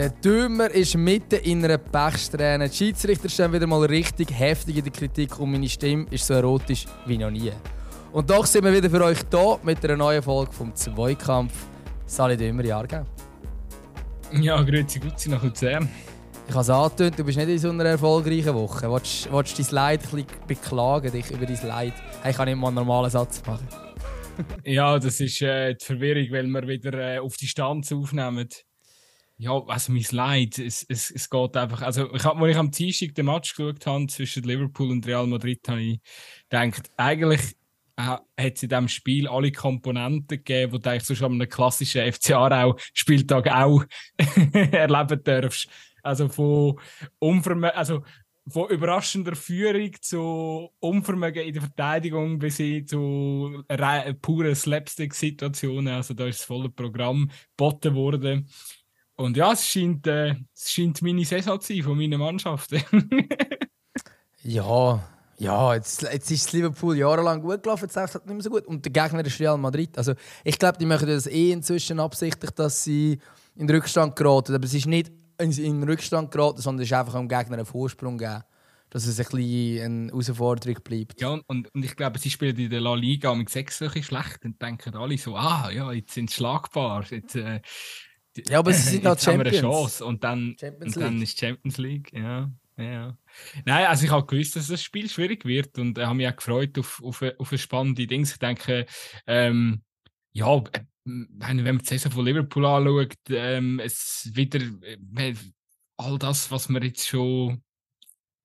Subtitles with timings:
[0.00, 2.70] Der Dümmer ist mitten in einer Pechsträhne.
[2.70, 6.32] Die Schiedsrichter stehen wieder mal richtig heftig in der Kritik und meine Stimme ist so
[6.32, 7.52] erotisch wie noch nie.
[8.10, 11.52] Und doch sind wir wieder für euch da mit einer neuen Folge vom Zweikampf.
[12.06, 13.04] Sali Dümmer, Jahrgau.
[14.40, 15.86] Ja, grüezi Gutzi nach Luzern.
[16.48, 18.90] Ich habe es angetönt, du bist nicht in so einer erfolgreichen Woche.
[18.90, 21.92] Willst, willst du dein Leid ein bisschen beklagen, dich über dein Leid?
[22.22, 23.68] Hey, ich kann nicht mal einen normalen Satz machen.
[24.64, 28.48] ja, das ist äh, die Verwirrung, weil wir wieder äh, auf Distanz aufnehmen.
[29.42, 31.80] Ja, also mein Leid, es, es, es geht einfach.
[31.80, 35.26] Also, ich hab, als ich am Dienstag den Match geschaut habe zwischen Liverpool und Real
[35.26, 36.00] Madrid, habe ich
[36.50, 37.40] gedacht, eigentlich
[37.96, 41.48] äh, hat es in diesem Spiel alle Komponenten gegeben, die du eigentlich so schon einem
[41.48, 43.82] klassischen FC Aarau-Spieltag auch
[44.52, 45.70] erleben darfst.
[46.02, 46.78] Also von
[47.64, 48.02] also
[48.46, 53.64] von überraschender Führung zu Unvermögen in der Verteidigung bis hin zu
[54.20, 55.94] puren Slapstick-Situationen.
[55.94, 58.46] Also da ist das volle Programm geboten worden.
[59.20, 62.70] Und ja, es scheint, äh, es scheint meine Saison zu sein von meiner Mannschaft.
[64.42, 65.04] ja,
[65.36, 68.48] ja, jetzt, jetzt ist Liverpool jahrelang gut gelaufen, jetzt läuft es halt nicht mehr so
[68.48, 68.64] gut.
[68.64, 69.98] Und der Gegner ist Real Madrid.
[69.98, 73.18] Also ich glaube, die machen das eh inzwischen absichtlich, dass sie
[73.56, 74.54] in den Rückstand geraten.
[74.54, 77.66] Aber es ist nicht in den Rückstand geraten, sondern es ist einfach am Gegner einen
[77.66, 78.42] Vorsprung geben.
[78.88, 81.20] Dass es ein bisschen eine Herausforderung bleibt.
[81.20, 84.60] Ja, und, und ich glaube, sie spielen in der La Liga mit sechs schlecht und
[84.62, 87.04] denken alle so, ah, ja, jetzt sind sie schlagbar.
[87.08, 87.60] Jetzt, äh,
[88.36, 89.56] ja, aber sie sind halt Champions.
[89.56, 90.04] Haben wir eine Chance.
[90.04, 92.12] Und dann, und dann ist Champions League.
[92.12, 93.16] Ja, ja.
[93.64, 96.36] Nein, also ich habe gewusst, dass das Spiel schwierig wird und äh, habe mich auch
[96.36, 98.32] gefreut auf, auf, auf spannende Dings.
[98.32, 98.86] Ich denke,
[99.26, 99.82] ähm,
[100.32, 105.34] ja, äh, wenn man die Saison von Liverpool anschaut, ähm, es wieder äh,
[105.96, 107.62] all das, was man jetzt schon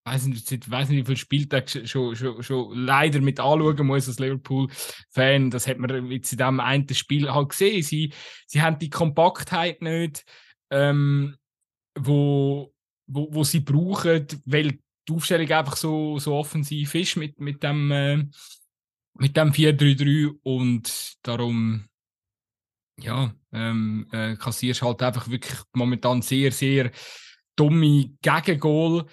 [0.05, 4.19] weiß nicht, weiß nicht, wie viele Spieltage schon, schon, schon leider mit anschauen muss als
[4.19, 5.49] Liverpool-Fan.
[5.49, 7.81] Das hat man jetzt in diesem einen Spiel halt gesehen.
[7.81, 8.13] Sie,
[8.45, 10.23] sie haben die Kompaktheit nicht,
[10.69, 11.35] ähm,
[11.97, 12.71] wo,
[13.07, 17.91] wo, wo sie brauchen, weil die Aufstellung einfach so, so offensiv ist mit, mit dem,
[17.91, 18.23] äh,
[19.17, 21.85] mit dem 4-3-3 und darum
[22.97, 26.91] ja, ähm, äh, kassierst halt einfach wirklich momentan sehr, sehr
[27.55, 29.05] dumme Gegengol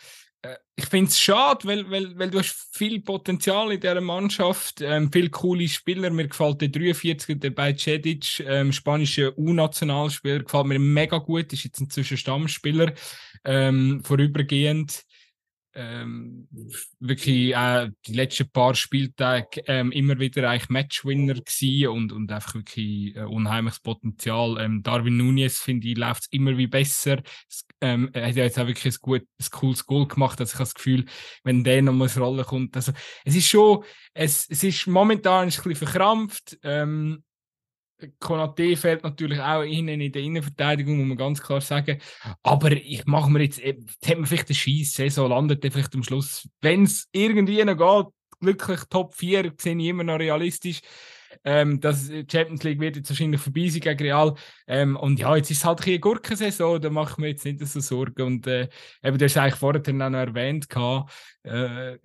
[0.74, 5.10] ich finde es schade, weil, weil, weil du hast viel Potenzial in dieser Mannschaft, ähm,
[5.12, 6.10] viele coole Spieler.
[6.10, 11.64] Mir gefällt der 43er, der bei Cedic, ähm, spanischer U-Nationalspieler, gefällt mir mega gut, ist
[11.64, 12.92] jetzt inzwischen Stammspieler,
[13.44, 15.04] ähm, vorübergehend
[15.74, 16.48] ähm,
[17.00, 22.54] wirklich äh, die letzten paar Spieltage ähm, immer wieder eigentlich Matchwinner gewesen und, und einfach
[22.54, 24.58] wirklich äh, unheimliches Potenzial.
[24.60, 27.22] Ähm, Darwin Nunez, finde ich, läuft immer wie besser.
[27.48, 30.40] Es, ähm, er hat jetzt auch wirklich ein, gut, ein cooles Goal gemacht.
[30.40, 31.04] Also ich habe das Gefühl,
[31.44, 32.92] wenn der noch mal ins Rollen kommt, also
[33.24, 33.84] es ist schon,
[34.14, 36.58] es, es ist momentan ein bisschen verkrampft.
[36.62, 37.24] Ähm,
[38.18, 41.98] Konate fehlt natürlich auch innen in der Innenverteidigung, muss man ganz klar sagen.
[42.42, 45.94] Aber ich mache mir jetzt, jetzt äh, hat man vielleicht eine Scheiß-Saison, landet der vielleicht
[45.94, 50.80] am Schluss, wenn es irgendwie noch geht, glücklich Top 4, sehe ich immer noch realistisch.
[51.44, 54.34] Ähm, das Champions League wird jetzt wahrscheinlich vorbei sein gegen Real.
[54.66, 57.66] Ähm, und ja, jetzt ist es halt eine Gurkensaison, da mache ich mir jetzt nicht
[57.66, 58.22] so Sorgen.
[58.22, 58.68] Und äh,
[59.02, 60.68] eben, du hast eigentlich vorher noch erwähnt,
[61.44, 61.96] äh,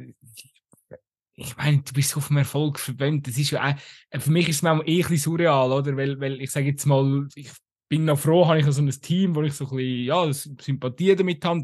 [1.39, 3.27] ich meine, du bist auf dem Erfolg verwendet.
[3.27, 5.95] Das ist ja auch, für mich ist es manchmal eh ein surreal, oder?
[5.95, 7.51] Weil, weil ich sage jetzt mal, ich
[7.87, 11.15] bin noch froh, habe ich so ein Team, wo ich so ein bisschen, ja, Sympathie
[11.15, 11.63] damit habe.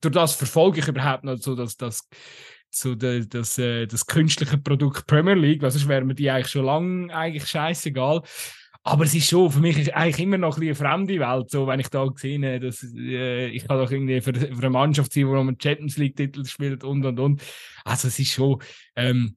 [0.00, 2.06] Durch das verfolge ich überhaupt noch so, dass das,
[2.70, 6.48] so das, das, äh, das künstliche Produkt Premier League, weil sonst wäre mir die eigentlich
[6.48, 8.22] schon lange eigentlich scheißegal.
[8.86, 11.66] Aber es ist schon, für mich ist eigentlich immer noch ein eine fremde Welt, so,
[11.66, 15.26] wenn ich da sehe, dass äh, ich kann doch irgendwie für, für eine Mannschaft sein,
[15.26, 17.42] wo man Champions League-Titel spielt und und und.
[17.84, 18.62] Also es ist schon,
[18.94, 19.36] ähm,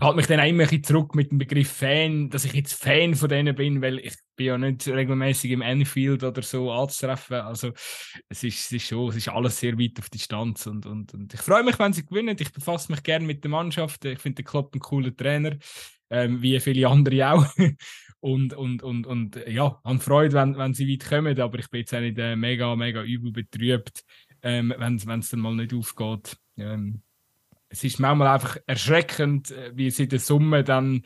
[0.00, 2.74] halt mich dann auch immer ein bisschen zurück mit dem Begriff Fan, dass ich jetzt
[2.74, 7.40] Fan von denen bin, weil ich bin ja nicht regelmäßig im Anfield oder so anzutreffen.
[7.40, 7.72] Also
[8.28, 11.32] es ist, es ist schon, es ist alles sehr weit auf Distanz und, und, und
[11.32, 12.36] ich freue mich, wenn sie gewinnen.
[12.38, 14.04] Ich befasse mich gerne mit der Mannschaft.
[14.04, 15.56] Ich finde den Klopp ein cooler Trainer,
[16.10, 17.46] ähm, wie viele andere auch.
[18.18, 21.80] Und, und, und, und ja, habe Freude, wenn, wenn sie weit kommen, aber ich bin
[21.80, 24.04] jetzt auch nicht äh, mega, mega übel betrübt,
[24.42, 26.36] ähm, wenn es dann mal nicht aufgeht.
[26.56, 27.02] Ähm,
[27.68, 31.02] es ist manchmal einfach erschreckend, äh, wie sie in der Summe dann,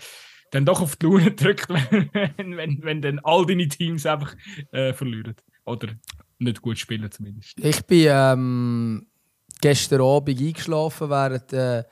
[0.50, 4.34] dann doch auf die Laune drückt, wenn, wenn, wenn dann all deine Teams einfach
[4.72, 5.34] äh, verlieren.
[5.64, 5.88] Oder
[6.38, 7.58] nicht gut spielen zumindest.
[7.60, 9.06] Ich bin ähm,
[9.60, 11.84] gestern Abend eingeschlafen während äh,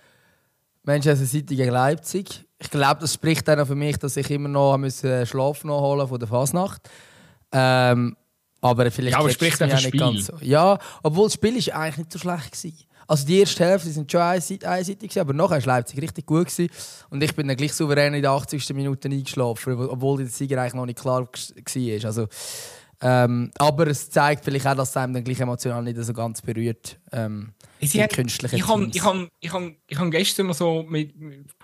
[0.85, 4.76] Manchester City gegen Leipzig ich glaube, das spricht dann für mich, dass ich immer noch
[4.76, 6.82] müssen Schlaf nachholen von der Fasnacht.
[7.50, 8.15] Ähm,
[8.61, 10.35] aber vielleicht ja, aber spricht ja nicht ganz so.
[10.43, 12.73] Ja, obwohl das Spiel ist eigentlich nicht so schlecht war.
[13.06, 16.49] Also die erste Hälfte sind schon einseitig, aber nachher war Leipzig richtig gut.
[16.49, 16.69] Gewesen.
[17.09, 18.69] Und ich bin dann gleich souverän in der 80.
[18.75, 22.05] Minute eingeschlafen, obwohl der Sieger eigentlich noch nicht klar war.
[22.05, 22.29] Also,
[23.00, 26.43] Ähm, aber es zeigt vielleicht auch, dass es einem dann gleich emotional nicht so ganz
[26.43, 26.99] berührt.
[27.12, 31.15] Ähm, die hat, ich habe ich hab, ich hab, ich hab gestern mal so mit,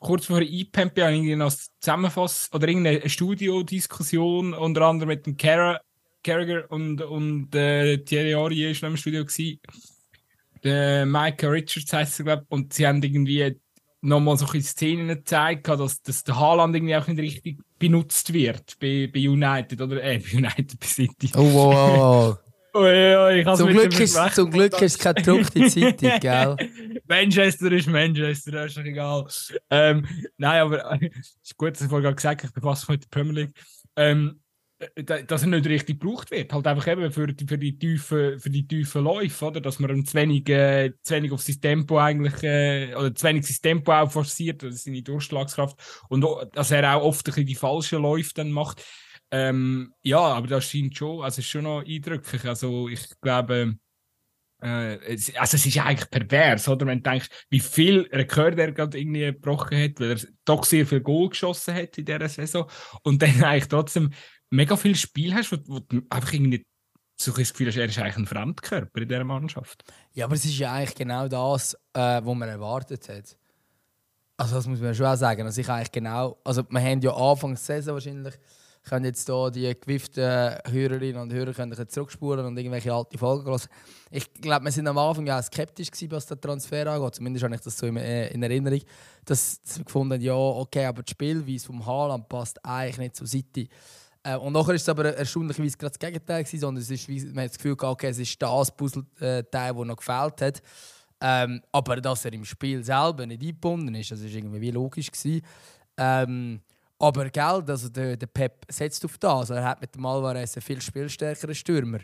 [0.01, 7.01] kurz vor IPEMP irgendwie noch Zusammenfass oder irgendeine Studiodiskussion unter anderem mit dem Carragher und,
[7.03, 9.61] und äh, Thierry ist noch im Studio gewesen.
[10.63, 13.61] Der Michael Richards heißt er, glaube und sie haben irgendwie
[14.05, 19.11] nochmal so Szenen gezeigt, dass, dass der Haaland irgendwie auch nicht richtig benutzt wird bei,
[19.13, 21.31] bei United oder äh, bei United bei City.
[21.35, 22.39] Oh, wow,
[22.75, 22.83] wow.
[22.83, 26.57] Oi, oi, zum, Glück ist, zum Glück ist es keine gedruckte Zeitung, gell?
[27.07, 29.27] Manchester ist Manchester, das ist doch egal.
[29.71, 30.07] Ähm,
[30.37, 33.09] nein, aber es ist gut, dass ich vorhin gesagt habe, ich befasse mich mit der
[33.09, 33.55] Premier League.
[33.97, 34.41] Ähm,
[34.97, 36.53] dass er nicht richtig gebraucht wird.
[36.53, 39.61] Halt einfach eben für die, für die tiefen, für die tiefen Läufe, oder?
[39.61, 43.47] Dass man zu wenig, äh, zu wenig auf sein Tempo eigentlich, äh, oder zu wenig
[43.47, 45.77] sein Tempo auch forciert, oder seine Durchschlagskraft.
[46.09, 48.85] Und dass er auch oft ein bisschen die falschen Läufe dann macht.
[49.35, 52.45] Ähm, ja, aber das scheint schon, also ist schon noch eindrücklich.
[52.45, 53.77] Also ich glaube,
[54.63, 54.97] äh,
[55.37, 56.87] also es ist eigentlich pervers, oder?
[56.87, 60.87] Wenn du denkst, wie viel Rekord er gerade irgendwie gebrochen hat, weil er doch sehr
[60.87, 62.71] viel Goal geschossen hat in dieser Saison
[63.03, 64.13] und dann eigentlich trotzdem
[64.51, 66.65] mega viel Spiel hast, wo, wo du einfach irgendwie
[67.21, 69.83] so das Gefühl hast, er ist eigentlich ein Fremdkörper in dieser Mannschaft.
[70.13, 73.37] Ja, aber es ist ja eigentlich genau das, äh, was man erwartet hat.
[74.37, 75.43] Also das muss man schon auch sagen.
[75.43, 78.35] Also ich eigentlich genau, also wir haben ja Anfang der Saison wahrscheinlich,
[78.85, 80.23] können jetzt hier die gewifften
[80.71, 83.63] Hörerinnen und Hörer können zurückspulen und irgendwelche alte Folgen hören.
[84.11, 87.15] Ich glaube, wir sind am Anfang ja skeptisch gewesen, was der Transfer angeht.
[87.15, 88.81] Zumindest habe ich das so in, äh, in Erinnerung,
[89.25, 93.69] dass, wir gefunden ja, okay, aber die Spielweise vom Haaland passt eigentlich nicht zur City.
[94.23, 97.45] Äh, und nachher ist es aber erstaunlicherweise gerade das Gegenteil gewesen, sondern es ist, man
[97.45, 100.63] hat das Gefühl okay, es ist das Puzzleteil, das noch gefehlt hat.
[101.21, 105.11] Ähm, aber dass er im Spiel selber nicht eingebunden ist, das ist irgendwie wie logisch
[105.11, 105.43] gewesen.
[105.97, 106.61] Ähm,
[107.05, 109.51] aber gell, also der, der Pep setzt auf das.
[109.51, 111.99] Er hat mit dem Alvarez einen viel spielstärkeren Stürmer,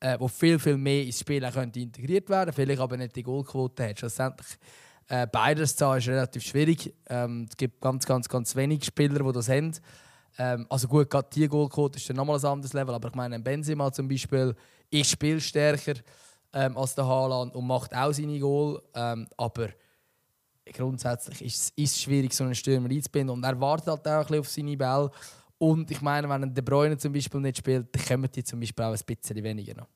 [0.00, 3.88] äh, wo viel, viel mehr ins Spiel könnte integriert werden vielleicht aber nicht die Goalquote
[3.90, 3.98] hat.
[3.98, 4.46] Schlussendlich
[5.08, 6.94] äh, beides zu ist relativ schwierig.
[7.08, 9.72] Ähm, es gibt ganz, ganz, ganz wenige Spieler, die das haben.
[10.38, 13.38] Ähm, also gut, gerade die Goalquote ist dann nochmal ein anderes Level, aber ich meine,
[13.40, 14.54] Benzema zum Beispiel
[14.90, 15.94] ist spielstärker
[16.54, 19.68] ähm, als der Haaland und macht auch seine Goal, ähm, aber
[20.72, 24.40] grundsätzlich ist es schwierig, so einen Stürmer einzubinden und er wartet halt auch ein bisschen
[24.40, 25.10] auf seine Bälle
[25.58, 28.84] und ich meine, wenn De Bruyne zum Beispiel nicht spielt, dann kommen die zum Beispiel
[28.84, 29.88] auch ein bisschen weniger noch.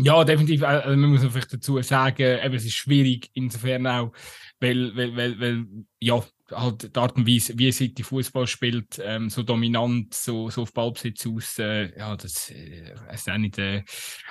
[0.00, 0.62] Ja, definitiv.
[0.62, 4.12] Also man muss vielleicht dazu sagen, eben, es ist schwierig, insofern auch,
[4.60, 5.66] weil, weil, weil, weil
[5.98, 6.22] ja,
[6.52, 10.72] halt die Art und Weise, wie City Fußball spielt, ähm, so dominant, so, so auf
[10.72, 13.58] Ballbesitz aus, äh, ja, das äh, ist auch nicht.
[13.58, 13.82] Äh,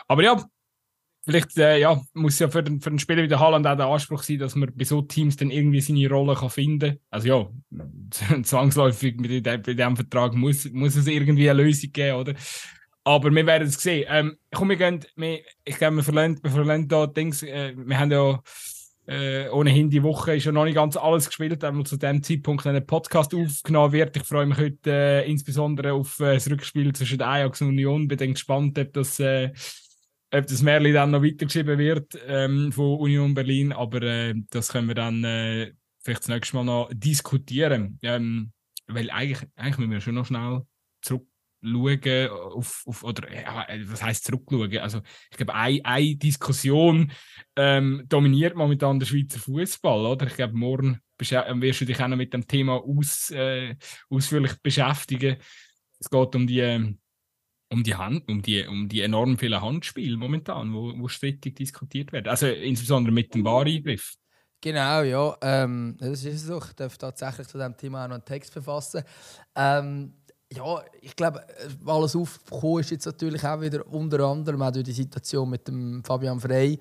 [0.08, 0.42] aber ja,
[1.28, 3.88] vielleicht äh, ja, muss ja für den, für den Spieler wie der Haaland auch der
[3.88, 7.00] Anspruch sein, dass man bei so Teams dann irgendwie seine Rolle kann finden kann.
[7.10, 12.34] Also ja, zwangsläufig mit dem Vertrag muss, muss es irgendwie eine Lösung geben, oder?
[13.04, 14.06] Aber wir werden es sehen.
[14.10, 18.12] Ähm, komm, wir gehen, wir, ich glaube, wir verlernen, wir da Dings, äh, wir haben
[18.12, 18.42] ja
[19.08, 22.68] äh, ohnehin die Woche ist ja noch nicht ganz alles gespielt, einmal zu dem Zeitpunkt
[22.68, 24.18] ein Podcast aufgenommen wird.
[24.18, 28.08] Ich freue mich heute äh, insbesondere auf äh, das Rückspiel zwischen Ajax und Union.
[28.08, 29.52] Bin gespannt, ob das, äh,
[30.32, 33.72] ob das Märchen dann noch weitergeschrieben wird ähm, von Union Berlin.
[33.72, 38.00] Aber äh, das können wir dann äh, vielleicht das nächste Mal noch diskutieren.
[38.02, 38.52] Ähm,
[38.88, 40.62] weil eigentlich, eigentlich müssen wir schon noch schnell
[41.02, 41.28] zurück
[41.64, 44.78] schauen auf, auf oder ja, was heißt zurückschauen?
[44.78, 47.12] Also ich glaube, eine, eine Diskussion
[47.56, 50.28] ähm, dominiert momentan der Schweizer Fußball, oder?
[50.28, 53.76] Ich glaube, morgen wirst du dich auch noch mit dem Thema aus, äh,
[54.10, 55.38] ausführlich beschäftigen.
[56.00, 57.00] Es geht um die ähm,
[57.70, 62.12] um die Hand, um die, um die enorm vielen Handspiele momentan, wo, wo strittig diskutiert
[62.12, 62.28] werden.
[62.28, 64.16] Also insbesondere mit dem Wahreingriff.
[64.62, 65.38] Genau, ja.
[65.42, 66.58] Ähm, das ist so.
[66.58, 69.04] Ich darf tatsächlich zu diesem Thema auch noch einen Text verfassen.
[69.56, 70.14] Ähm,
[70.52, 71.46] ja, ich glaube,
[71.86, 76.04] alles aufgekommen ist jetzt natürlich auch wieder unter anderem auch durch die Situation mit dem
[76.04, 76.80] Fabian Frey,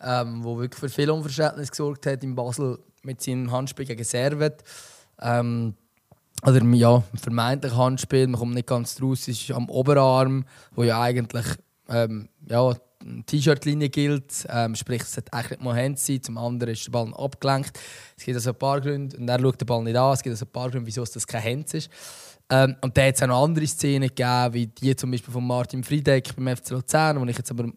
[0.00, 4.62] ähm, wo wirklich für viel Unverständnis gesorgt hat in Basel mit seinem Handspiel gegen Servet.
[5.20, 5.74] Ähm,
[6.44, 11.00] oder ja, vermeintlich Handspiel, man kommt nicht ganz draus, es ist am Oberarm, wo ja
[11.00, 11.46] eigentlich
[11.88, 12.74] ähm, ja,
[13.26, 16.92] T-Shirt-Linie gilt, ähm, sprich es sollte eigentlich nicht mal Hand sein, zum anderen ist der
[16.92, 17.78] Ball abgelenkt.
[18.16, 20.32] Es gibt also ein paar Gründe, und er schaut den Ball nicht an, es gibt
[20.32, 21.90] also ein paar Gründe, wieso es das kein Hand ist.
[22.48, 25.46] Ähm, und da hat es auch noch andere Szenen gegeben, wie die zum Beispiel von
[25.46, 27.70] Martin Friedeck beim FC Luzern, wo ich jetzt aber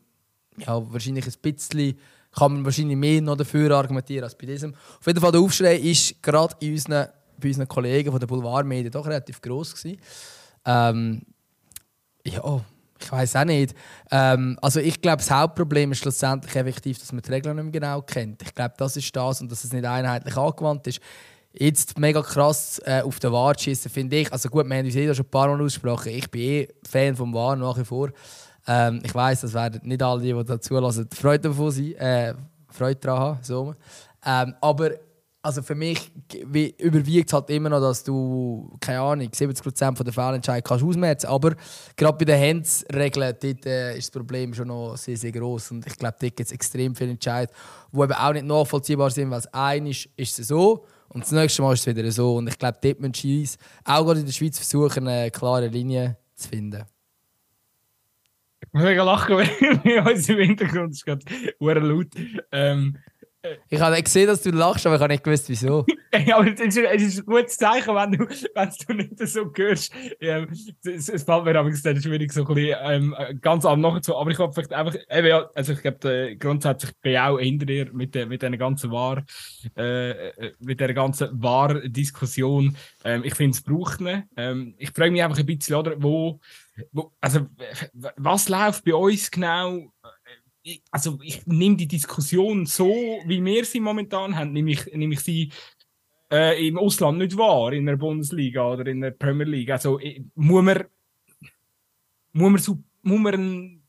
[0.57, 1.97] ja, wahrscheinlich ein bisschen,
[2.31, 4.73] kann man wahrscheinlich mehr noch dafür argumentieren als bei diesem.
[4.73, 7.07] Auf jeden Fall der Aufschrei ist gerade in unseren,
[7.39, 9.99] bei unseren Kollegen von den Boulevardmedien doch relativ groß gewesen.
[10.65, 11.21] Ähm,
[12.25, 12.61] ja,
[12.99, 13.73] ich weiß auch nicht.
[14.11, 17.71] Ähm, also ich glaube, das Hauptproblem ist schlussendlich effektiv, dass man die Regeln nicht mehr
[17.71, 18.41] genau kennt.
[18.41, 20.99] Ich glaube, das ist das und dass es nicht einheitlich angewandt ist
[21.51, 24.31] Jetzt mega krass äh, auf den Wart schießen, finde ich.
[24.31, 26.09] Also gut, wir haben uns eh schon ein paar Mal ausgesprochen.
[26.09, 28.11] Ich bin eh Fan vom War nach wie vor.
[28.67, 32.35] Ähm, ich weiß, das werden nicht alle, die dazu lassen, Freude davon sein, äh,
[32.67, 33.39] Freude daran haben.
[33.41, 33.73] So.
[34.23, 34.91] Ähm, aber
[35.41, 36.11] also für mich
[36.77, 41.27] überwiegt es halt immer noch, dass du, keine Ahnung, 70% von der Fehlentscheidung kannst ausmerzen.
[41.27, 41.55] Aber
[41.95, 45.71] gerade bei den Hands-Regeln äh, ist das Problem schon noch sehr, sehr groß.
[45.71, 47.57] Und ich glaube, dort gibt es extrem viele Entscheidungen,
[47.93, 51.31] die eben auch nicht nachvollziehbar sind, weil es ein ist, ist es so und das
[51.31, 52.35] nächste Mal ist es wieder so.
[52.35, 56.17] Und ich glaube, dort müssen Schweiz, auch gerade in der Schweiz versuchen, eine klare Linie
[56.35, 56.83] zu finden.
[58.61, 61.23] Ich muss mega lachen, weil uns im Hintergrund ist gerade
[61.59, 62.07] laut.
[62.51, 62.97] Ähm,
[63.69, 65.85] ich habe gesehen, dass du lachst, aber ich habe nicht gewusst, wieso.
[66.25, 69.93] ja, aber es ist, ein gutes Zeichen, wenn du, wenn du nicht so hörst.
[70.19, 70.45] Ja,
[70.83, 74.15] es, es fällt mir aber dann so ein bisschen ähm, ganz an nachzu.
[74.17, 78.15] Aber ich habe einfach, eben, also ich glaube, grundsätzlich bin ich auch hinter dir mit,
[78.27, 79.23] mit dieser ganzen Wahr,
[79.77, 82.75] äh, äh, mit dieser ganzen Wahr-Diskussion.
[83.05, 84.23] Ähm, ich finde, es braucht ihn.
[84.35, 86.39] Ähm, ich frage mich einfach ein bisschen, oder, wo,
[86.91, 87.47] wo, also,
[88.17, 89.91] was läuft bei uns genau?
[90.91, 92.89] Also ich nehme die Diskussion so,
[93.25, 95.51] wie wir sie momentan haben, nehme ich, nehme ich sie
[96.31, 99.71] äh, im Ausland nicht wahr, in der Bundesliga oder in der Premier League.
[99.71, 100.85] Also ich, muss man,
[102.33, 103.81] muss man, so, muss man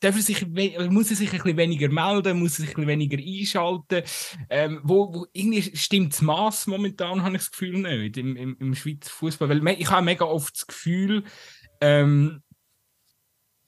[0.00, 3.18] darf sich, muss er sich ein bisschen weniger melden, muss er sich ein bisschen weniger
[3.18, 4.02] einschalten.
[4.50, 8.56] Ähm, wo, wo, irgendwie stimmt das Maß momentan, habe ich das Gefühl nicht, im, im,
[8.58, 9.48] im Schweizer Fußball.
[9.48, 11.24] Weil ich habe mega oft das Gefühl,
[11.80, 12.42] ähm,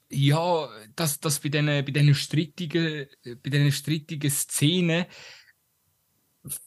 [0.09, 5.05] ja, dass, dass bei diesen bei den strittigen, bei diesen strittigen Szenen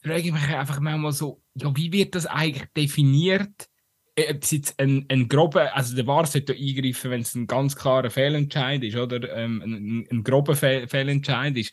[0.03, 3.69] frage ich mich einfach manchmal so, ja, wie wird das eigentlich definiert?
[4.15, 7.47] Äh, ob es jetzt ein, ein grober, also der VAR sollte eingreifen, wenn es ein
[7.47, 11.73] ganz klarer Fehlentscheid ist, oder ähm, ein, ein grober Fehl Fehlentscheid ist.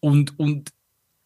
[0.00, 0.70] Und, und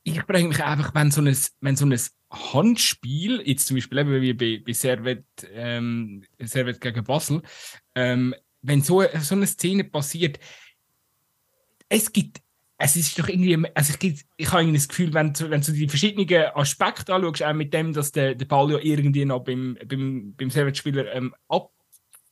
[0.04, 1.98] ich frage mich einfach, wenn so ein, wenn so ein
[2.30, 7.42] Handspiel, jetzt zum Beispiel eben wie bei, bei Servet, ähm, Servet gegen Basel,
[7.94, 8.34] ähm,
[8.68, 10.38] wenn so, so eine Szene passiert,
[11.88, 12.40] es gibt,
[12.76, 16.52] es ist doch irgendwie, also ich, ich habe das Gefühl, wenn, wenn du die verschiedenen
[16.54, 20.50] Aspekte anschaust, auch mit dem, dass der, der Ball ja irgendwie noch beim, beim, beim
[20.50, 21.72] Servet-Spieler ähm, ab,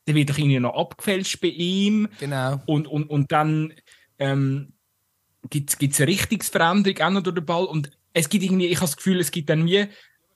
[0.06, 2.08] der wird doch irgendwie noch abgefälscht bei ihm.
[2.20, 2.62] Genau.
[2.66, 3.72] Und, und, und dann
[4.18, 4.74] ähm,
[5.50, 8.86] gibt es eine Richtungsveränderung auch noch durch den Ball und es gibt irgendwie, ich habe
[8.86, 9.88] das Gefühl, es gibt dann wie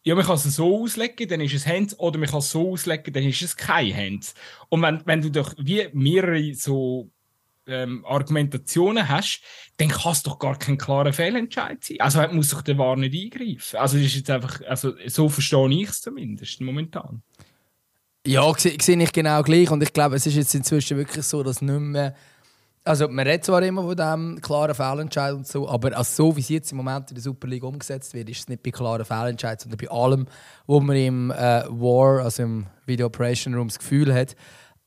[0.03, 2.73] ja, man kann es so auslegen, dann ist es Hands, oder man kann es so
[2.73, 4.35] auslegen, dann ist es kein Hands.
[4.69, 7.11] Und wenn, wenn du doch wie mehrere so
[7.67, 9.43] ähm, Argumentationen hast,
[9.77, 12.01] dann kann es doch gar kein klarer Fehlentscheid sein.
[12.01, 13.77] Also muss doch der Wahr nicht eingreifen.
[13.77, 17.23] Also ist jetzt einfach, also so verstehe ich es zumindest momentan.
[18.27, 19.71] Ja, sehe ich genau gleich.
[19.71, 22.15] Und ich glaube, es ist jetzt inzwischen wirklich so, dass nicht mehr
[22.85, 26.41] also man redet zwar immer von diesem klaren Fehlentscheid und so, aber also so wie
[26.41, 29.05] es jetzt im Moment in der Super League umgesetzt wird, ist es nicht bei klaren
[29.05, 30.27] Fehlentscheid, sondern bei allem,
[30.67, 34.35] wo man im äh, War, also im Video Operation Room, das Gefühl hat,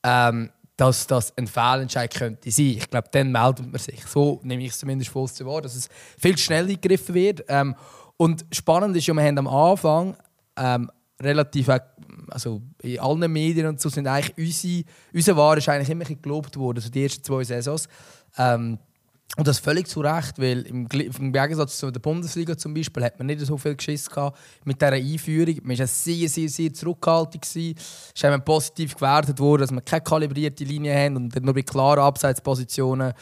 [0.03, 2.65] ähm, dass das ein Fehlentscheid könnte sein.
[2.65, 4.03] Ich glaube, dann meldet man sich.
[4.05, 7.45] So nehme ich es zumindest voll zu wahr, dass es viel schneller gegriffen wird.
[7.47, 7.75] Ähm,
[8.17, 10.17] und spannend ist ja, wir haben am Anfang
[10.57, 10.89] ähm,
[11.23, 11.69] relativ,
[12.29, 16.57] also in allen Medien und so sind eigentlich unsere, unser Ware ist eigentlich immer gelobt
[16.57, 17.87] worden, also die ersten zwei Saisons.
[18.37, 18.77] Ähm,
[19.35, 23.25] und das völlig zu Recht, weil im, Gegensatz zu der Bundesliga zum Beispiel hat man
[23.25, 25.55] nicht so viel Geschiss gehabt mit dieser Einführung.
[25.63, 27.43] Man war sehr, sehr, sehr zurückhaltend.
[27.43, 32.01] Es ist positiv gewertet worden, dass wir keine kalibrierte Linie haben und nur bei klaren
[32.01, 33.13] Abseitspositionen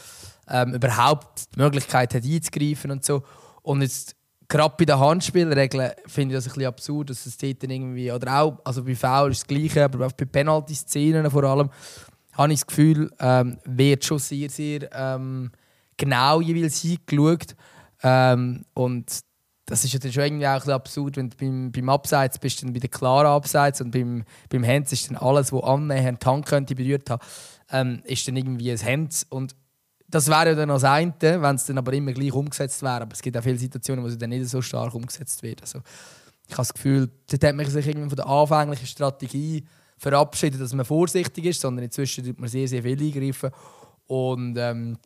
[0.49, 3.23] ähm, überhaupt die Möglichkeit hat einzugreifen und so.
[3.61, 4.17] Und jetzt
[4.51, 8.41] gerade bei den Handspielregeln finde ich das ein bisschen absurd, dass es dort irgendwie, oder
[8.41, 11.69] auch, also bei Foul ist das Gleiche, aber auch bei Penalty-Szenen vor allem,
[12.33, 15.51] habe ich das Gefühl, ähm, wird schon sehr, sehr ähm,
[15.95, 17.55] genau jeweils hingeschaut.
[18.03, 19.21] Ähm, und
[19.65, 22.61] das ist ja dann schon irgendwie auch ein absurd, wenn du beim, beim Abseits bist,
[22.61, 26.27] dann bei den klaren Abseits und beim, beim Hands ist dann alles, was annähernd die
[26.27, 27.21] Hand könnte berührt haben,
[27.71, 29.25] ähm, ist dann irgendwie ein Hands.
[29.29, 29.55] Und
[30.11, 33.01] das wäre ja dann das eine, wenn es dann aber immer gleich umgesetzt wäre.
[33.01, 35.61] Aber es gibt auch viele Situationen, wo es dann nicht so stark umgesetzt wird.
[35.61, 35.79] Also,
[36.47, 39.65] ich habe das Gefühl, dort hat man sich irgendwie von der anfänglichen Strategie
[39.97, 43.51] verabschiedet, dass man vorsichtig ist, sondern inzwischen tut man sehr, sehr viel eingreifen.
[44.07, 44.97] Und ähm,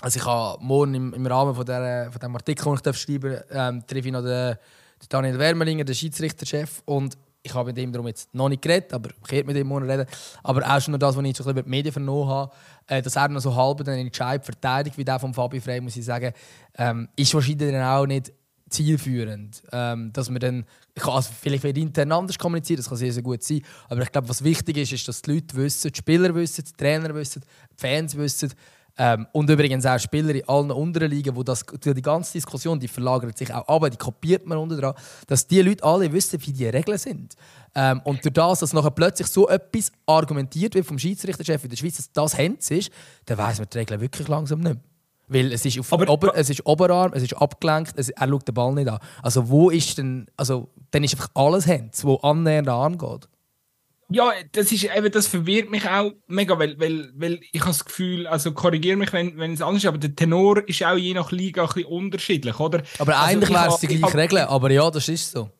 [0.00, 3.34] also ich habe morgen im, im Rahmen von, der, von dem Artikel, den ich schreiben
[3.34, 6.82] darf, ähm, treffe ich noch den, den Daniel Wermelinger, den Schiedsrichterchef.
[6.86, 9.66] Und ich habe mit ihm darum jetzt noch nicht geredet, aber ich werde mit ihm
[9.66, 10.06] morgen reden.
[10.42, 12.52] Aber auch schon nur das, was ich so über die Medien vernommen habe,
[12.86, 15.96] äh, dass er noch so halb den Entscheid verteidigt, wie der von Fabi Frey, muss
[15.96, 16.32] ich sagen,
[16.76, 18.32] ähm, ist wahrscheinlich dann auch nicht
[18.70, 19.62] zielführend.
[19.72, 20.64] Ähm, dass man dann,
[21.00, 24.28] also vielleicht wird intern anders kommunizieren, das kann sehr, sehr gut sein, aber ich glaube,
[24.28, 27.80] was wichtig ist, ist, dass die Leute wissen, die Spieler wissen, die Trainer wissen, die
[27.80, 28.52] Fans wissen,
[28.98, 32.88] Ähm, und übrigens auch Spieler in allen unteren Ligen, wo das, die ganze Diskussion, die
[32.88, 34.94] verlagert sich auch aber die kopiert man unten dran,
[35.26, 37.34] dass die Leute alle wissen, wie die Regeln sind.
[37.74, 41.76] Ähm, und durch das, dass nachher plötzlich so etwas argumentiert wird vom Schiedsrichterchef in der
[41.76, 42.90] Schweiz, dass das Händs ist,
[43.24, 44.82] dann weiß man die Regeln wirklich langsam nicht mehr.
[45.28, 48.46] Weil es ist, auf aber, Ober, es ist Oberarm, es ist abgelenkt, es, er schaut
[48.46, 48.98] den Ball nicht an.
[49.22, 53.28] Also wo ist denn, also dann ist einfach alles Händs, wo annähernd angeht.
[54.12, 57.84] Ja, das ist eben, das verwirrt mich auch mega, weil, weil, weil ich habe das
[57.84, 61.14] Gefühl, also korrigiere mich, wenn, wenn es anders ist, aber der Tenor ist auch je
[61.14, 62.82] nach Liga ein bisschen unterschiedlich, oder?
[62.98, 65.50] Aber also eigentlich wäre es die gleiche Regel, aber ja, das ist so.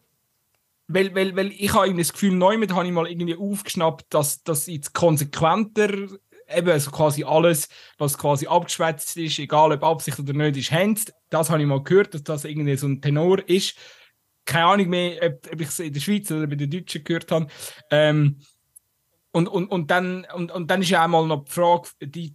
[0.88, 4.42] Weil, weil, weil ich habe das Gefühl, neu mit habe ich mal irgendwie aufgeschnappt, dass
[4.42, 6.08] das jetzt konsequenter
[6.54, 7.68] eben also quasi alles,
[7.98, 11.12] was quasi abgeschwätzt ist, egal ob Absicht oder nicht, ist Hand.
[11.30, 13.74] Das habe ich mal gehört, dass das irgendwie so ein Tenor ist
[14.44, 17.30] keine Ahnung mehr, ob, ob ich es in der Schweiz oder bei den Deutschen gehört
[17.30, 17.46] habe.
[17.90, 18.38] Ähm,
[19.32, 22.34] und, und, und, dann, und, und dann ist ja einmal noch die Frage, die,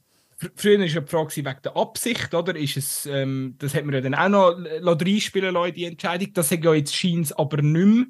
[0.56, 2.56] früher war ja die Frage wegen der Absicht, oder?
[2.56, 6.34] Ist es, ähm, das hat man ja dann auch noch reinspielen lassen, die Entscheidung.
[6.34, 8.06] Das hat ja jetzt scheint aber nicht mehr,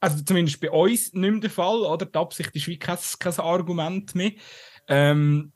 [0.00, 2.06] also zumindest bei uns nicht mehr der Fall, oder?
[2.06, 4.32] Die Absicht ist wie kein, kein Argument mehr.
[4.88, 5.52] Ähm,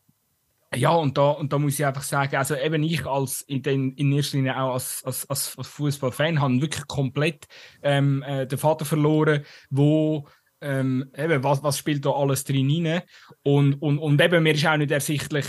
[0.75, 3.93] ja, und da, und da muss ich einfach sagen, also eben ich als in, den,
[3.95, 7.47] in erster Linie auch als, als, als, Fußballfan habe wirklich komplett
[7.83, 10.29] ähm, äh, den Vater verloren, wo
[10.61, 13.03] ähm, eben, was, was spielt da alles drin rein.
[13.43, 15.47] Und, und, und eben, mir ist auch nicht ersichtlich,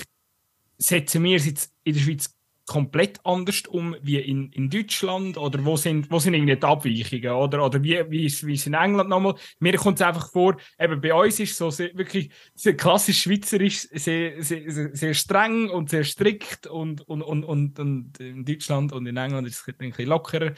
[0.77, 2.35] setzen wir es jetzt in der Schweiz
[2.71, 5.37] komplett anders um wie in, in Deutschland?
[5.37, 7.31] Oder wo sind, wo sind irgendwie die Abweichungen?
[7.31, 9.35] Oder, oder wie, wie, ist, wie ist in England nochmal?
[9.59, 13.87] Mir kommt es einfach vor, eben bei uns ist so sehr, wirklich sehr klassisch schweizerisch,
[13.91, 18.93] sehr, sehr, sehr, sehr, streng und sehr strikt und, und, und, und, und in Deutschland
[18.93, 20.53] und in England ist es ein bisschen lockerer.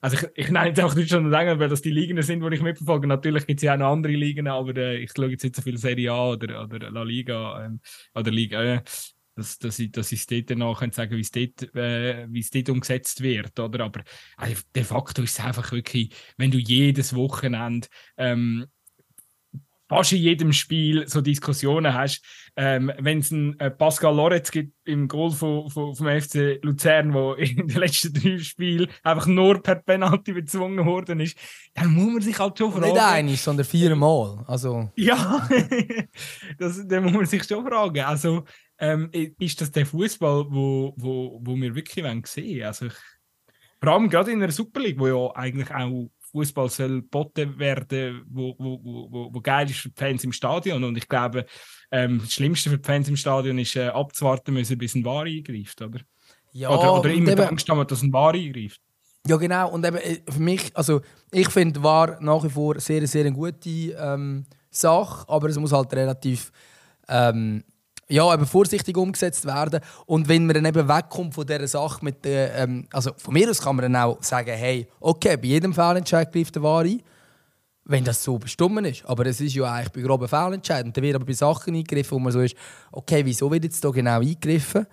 [0.00, 2.54] Also ich, ich nenne jetzt auch Deutschland und England, weil das die Ligen sind, die
[2.54, 3.06] ich mitverfolge.
[3.06, 5.62] Natürlich gibt es ja auch noch andere Ligen, aber äh, ich schaue jetzt nicht so
[5.62, 7.80] viel Serie A oder, oder La Liga ähm,
[8.14, 8.62] oder Liga.
[8.62, 8.82] Äh,
[9.34, 12.50] dass, dass, ich, dass ich es dort danach sagen wie es dort, äh, wie es
[12.50, 13.58] dort umgesetzt wird.
[13.58, 13.84] Oder?
[13.84, 14.00] Aber
[14.40, 18.66] äh, de facto ist es einfach wirklich, wenn du jedes Wochenende ähm,
[19.90, 22.22] fast in jedem Spiel so Diskussionen hast,
[22.54, 27.12] ähm, wenn es einen äh, Pascal Loretz gibt im Goal von, von, vom FC Luzern,
[27.12, 31.36] wo in den letzten drei Spielen einfach nur per Penalty bezwungen worden ist,
[31.74, 32.92] dann muss man sich halt schon fragen.
[32.92, 34.44] Nicht einig, sondern viermal.
[34.46, 34.90] Also.
[34.94, 35.48] Ja,
[36.58, 38.00] das, dann muss man sich schon fragen.
[38.00, 38.44] Also,
[38.80, 42.62] ähm, ist das der Fußball, wo, wo, wo wir wirklich sehen wollen.
[42.64, 42.94] Also ich,
[43.80, 48.22] vor allem gerade in der Super League, wo ja eigentlich auch Fußball soll geboten werden,
[48.28, 50.82] wo, wo, wo, wo geil ist für die Fans im Stadion.
[50.84, 51.44] Und ich glaube,
[51.90, 55.24] ähm, das Schlimmste für die Fans im Stadion ist äh, abzuwarten müssen, bis ein War
[55.24, 56.00] eingreift, oder?
[56.52, 58.80] Ja, oder, oder immer eben, Angst haben, dass ein War eingreift.
[59.26, 59.70] Ja, genau.
[59.70, 63.32] Und eben äh, für mich, also ich finde War nach wie vor sehr, sehr eine
[63.32, 66.52] gute ähm, Sache, aber es muss halt relativ
[67.08, 67.64] ähm,
[68.10, 69.80] ja, eben vorsichtig umgesetzt werden.
[70.06, 73.48] Und wenn man dann eben wegkommt von dieser Sache mit der, ähm, also von mir
[73.48, 77.02] aus kann man dann auch sagen, hey, okay, bei jedem Fehlentscheid greift der Ware ein,
[77.84, 79.04] wenn das so bestimmt ist.
[79.06, 80.92] Aber es ist ja eigentlich bei groben Fehlentscheiden.
[80.92, 82.56] Dann wird aber bei Sachen eingegriffen, wo man so ist,
[82.92, 84.86] okay, wieso wird jetzt da genau eingegriffen?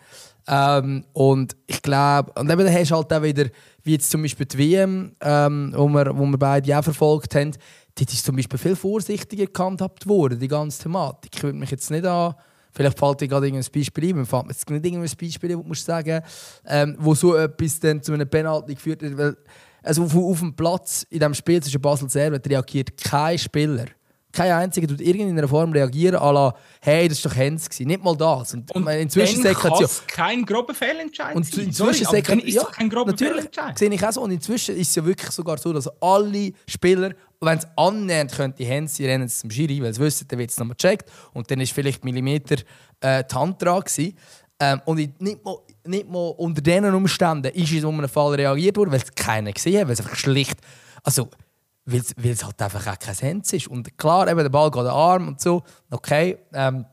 [0.48, 3.46] Ähm, und ich glaube, und dann hast du halt auch wieder,
[3.84, 7.52] wie jetzt zum Beispiel die WM, ähm, wo, wir, wo wir beide auch verfolgt haben,
[7.96, 11.32] dort ist zum Beispiel viel vorsichtiger gehandhabt worden, die ganze Thematik.
[11.36, 12.36] Ich würde mich jetzt nicht an
[12.78, 14.18] Vielleicht fällt dir gerade irgendein Beispiel ein.
[14.18, 16.22] Mir fällt jetzt nicht irgendein Beispiel ein, wo du sagen
[16.68, 19.38] ähm, wo so etwas dann zu einem Penalty geführt hat.
[19.82, 23.86] Also auf, auf dem Platz in diesem Spiel zwischen Basel und Servet reagiert kein Spieler.
[24.32, 27.68] Kein einziger tut irgendeiner Form reagieren, à la, hey, das war doch Hens.
[27.80, 28.54] Nicht mal das.
[28.54, 32.64] Und, und inzwischen dann kann es kein grober Fehlentscheid Und inzwischen Sorry, aber ist ja,
[32.66, 33.78] kein grober natürlich, Fehlentscheid.
[33.80, 34.22] sehe ich auch so.
[34.22, 38.68] Und inzwischen ist es ja wirklich sogar so, dass alle Spieler wenn es annähernd könnte
[38.68, 41.50] haben, sie rennen es zum Schiri, weil sie wissen, dann wird es nochmal gecheckt und
[41.52, 42.56] dann ist vielleicht Millimeter
[43.02, 44.18] äh, die Hand dran gewesen.
[44.60, 48.78] Ähm, und nicht mal, nicht mal unter diesen Umständen ist es um einen Fall reagiert
[48.78, 50.58] worden, weil es keiner gesehen hat, weil es einfach schlicht,
[51.04, 51.30] also
[51.88, 53.68] weil es halt einfach auch kein Sens ist.
[53.68, 56.86] Und klar, eben, der Ball geht an den Arm und so, okay, ähm,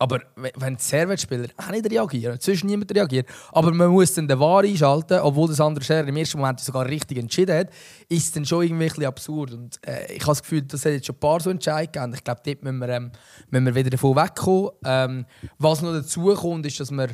[0.00, 4.40] aber wenn die Servetspieler auch nicht reagieren, zwischen niemand reagiert, aber man muss dann den
[4.40, 7.68] Wahr einschalten, obwohl das andere Scherer im ersten Moment sogar richtig entschieden hat,
[8.08, 9.52] ist dann schon irgendwie ein absurd.
[9.52, 12.14] Und äh, ich habe das Gefühl, das hat jetzt schon ein paar so Entscheidungen gegeben.
[12.14, 13.12] Ich glaube, dort müssen wir, ähm,
[13.50, 14.70] müssen wir wieder davon wegkommen.
[14.86, 15.26] Ähm,
[15.58, 17.08] was noch dazu kommt, ist, dass wir,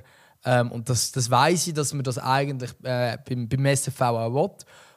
[0.44, 4.32] ähm, und das, das weiß ich, dass man das eigentlich äh, beim, beim SFV auch
[4.32, 4.56] will,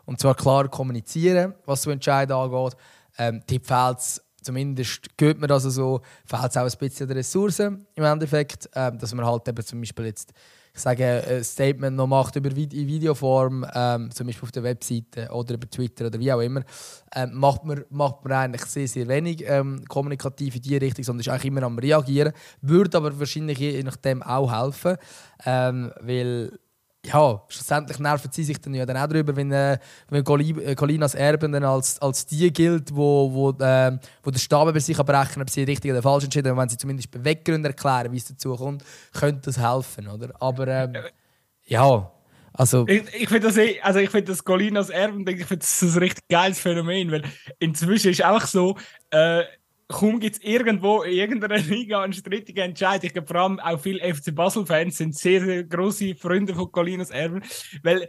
[0.10, 2.76] und zwar klar kommunizieren, was so Entscheidungen angeht.
[3.20, 7.16] Ähm, dort fehlt es zumindest hört man also so, fehlt es auch ein bisschen an
[7.16, 10.32] Ressourcen im Endeffekt, ähm, dass man halt eben zum Beispiel jetzt,
[10.74, 15.30] ich sagen, ein Statement noch macht über in Videoform, ähm, zum Beispiel auf der Webseite
[15.32, 16.64] oder über Twitter oder wie auch immer,
[17.14, 21.20] ähm, macht, man, macht man eigentlich sehr, sehr wenig ähm, kommunikativ in diese Richtung, sondern
[21.20, 22.34] ist eigentlich immer am Reagieren.
[22.62, 24.98] Würde aber wahrscheinlich je nachdem auch helfen,
[25.46, 26.58] ähm, weil
[27.06, 29.78] ja, schlussendlich nerven sie sich dann ja dann auch darüber, wenn, äh,
[30.10, 34.68] wenn äh, Colinas Erben dann als, als die gilt, wo, wo, äh, wo der Stab
[34.68, 36.58] über sich berechnen, ob sie richtig oder falsch entschieden haben.
[36.58, 38.84] Wenn sie zumindest Beweggründe erklären, wie es dazu kommt,
[39.14, 40.34] könnte das helfen, oder?
[40.42, 40.94] Aber ähm,
[41.66, 42.12] ja,
[42.54, 42.86] also...
[42.88, 46.28] Ich, ich finde das, eh, also find das Colinas Erben, ich finde das ein richtig
[46.28, 47.24] geiles Phänomen, weil
[47.60, 48.78] inzwischen ist auch so...
[49.12, 49.44] Äh,
[49.90, 53.04] kaum gibt es irgendwo in irgendeiner Liga einen strittigen Entscheid.
[53.04, 57.10] Ich glaube, vor allem auch viele FC Basel-Fans sind sehr, sehr große Freunde von Colinas
[57.10, 57.42] Erben,
[57.84, 58.08] weil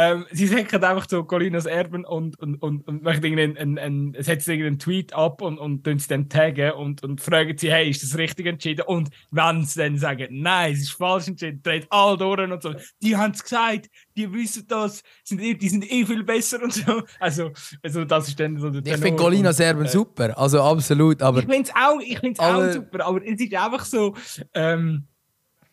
[0.00, 4.14] ähm, sie sagen einfach so Colinas Erben und, und, und, und machen einen, einen, einen,
[4.22, 7.90] setzen irgendeinen Tweet ab und, und tun sie dann taggen und, und fragen sie, hey,
[7.90, 8.86] ist das richtig entschieden?
[8.86, 12.74] Und wenn sie dann sagen, nein, es ist falsch entschieden, dreht all durch und so,
[13.02, 17.02] die haben es gesagt, die wissen das, sind, die sind eh viel besser und so.
[17.18, 17.50] Also,
[17.82, 21.40] also das ist dann so der Ich finde Colinas Erben äh, super, also absolut, aber...
[21.40, 24.14] Ich finde es auch, auch super, aber es ist einfach so...
[24.54, 25.06] Ähm,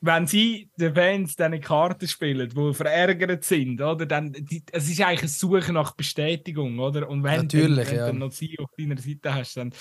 [0.08, 5.02] wenn sie den Fans diese Karten spielen, die verärgert sind, oder, dann, die, es ist
[5.02, 7.08] eigentlich ein Suchen nach Bestätigung, oder?
[7.08, 8.12] Und wenn, Natürlich, wenn, wenn ja.
[8.12, 9.72] du noch sie auf deiner Seite hast, dann...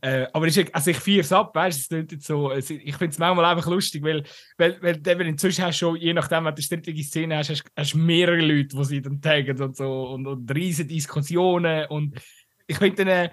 [0.00, 2.52] Äh, aber ist, also ich feiere es ab, weißt du, es so...
[2.52, 4.22] Ich finde es manchmal einfach lustig, weil,
[4.56, 7.50] weil, weil, weil inzwischen hast du schon, je nachdem, wenn du eine strittige Szene hast,
[7.50, 12.20] hast, hast mehrere Leute, die sie dann taggen und so, und, und riesige Diskussionen und
[12.66, 13.30] ich finde dann...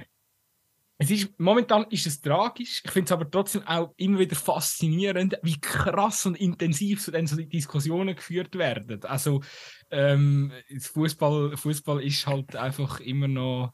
[1.00, 2.82] Es ist, momentan ist es tragisch.
[2.84, 7.28] Ich finde es aber trotzdem auch immer wieder faszinierend, wie krass und intensiv so, dann
[7.28, 9.04] so die Diskussionen geführt werden.
[9.04, 9.42] Also,
[9.92, 13.74] ähm, Fußball, Fußball ist halt einfach immer noch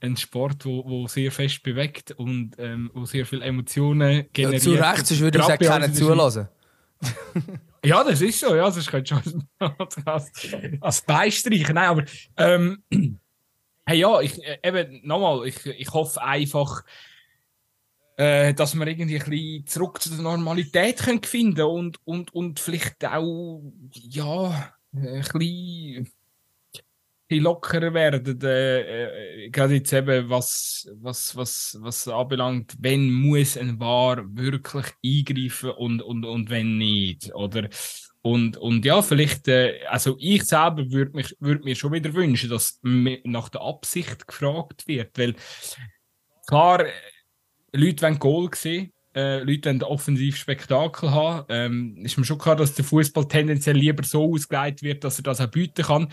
[0.00, 4.64] ein Sport, wo, wo sehr fest bewegt und ähm, wo sehr viele Emotionen generiert.
[4.64, 6.48] Ja, zu Recht, sonst würde ich sagen, keinen zulassen.
[7.84, 9.48] ja, das ist so, ja, das könnte schon
[10.04, 10.32] als,
[10.80, 11.74] als Beistreichen.
[11.74, 12.04] Nein, aber
[12.36, 12.82] ähm,
[13.88, 16.82] Hey, ja, ich, äh, eben, nochmal, ich, ich hoffe einfach,
[18.16, 22.60] äh, dass wir irgendwie ein bisschen zurück zu der Normalität können finden und, und, und
[22.60, 26.10] vielleicht auch, ja, ein bisschen,
[27.30, 28.40] lockerer werden.
[28.42, 34.86] Äh, äh, gerade jetzt eben, was, was, was, was anbelangt, wenn muss ein War wirklich
[35.04, 37.68] eingreifen und, und, und wenn nicht, oder?
[38.26, 42.80] Und, und ja, vielleicht, äh, also ich selber würde würd mir schon wieder wünschen, dass
[42.82, 45.16] nach der Absicht gefragt wird.
[45.16, 45.36] Weil
[46.48, 46.86] klar,
[47.72, 51.46] Leute wollen Goal sehen, äh, Leute wollen offensiv Spektakel haben.
[51.50, 55.22] Ähm, ist mir schon klar, dass der Fußball tendenziell lieber so ausgelegt wird, dass er
[55.22, 56.12] das auch bieten kann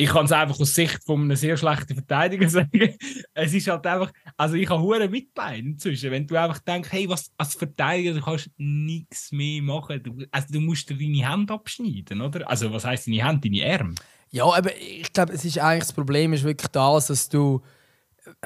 [0.00, 2.96] ich kann es einfach aus Sicht von einem sehr schlechten Verteidiger sagen.
[3.34, 7.06] es ist halt einfach, also ich habe hure Mitleid inzwischen, wenn du einfach denkst, hey,
[7.06, 10.02] was als Verteidiger du kannst nichts mehr machen.
[10.02, 12.48] Du, also du musst dir deine Hand abschneiden, oder?
[12.48, 13.94] Also was heißt deine Hand, deine Arme?
[14.30, 17.60] Ja, aber ich glaube, es ist eigentlich das Problem ist wirklich das, dass du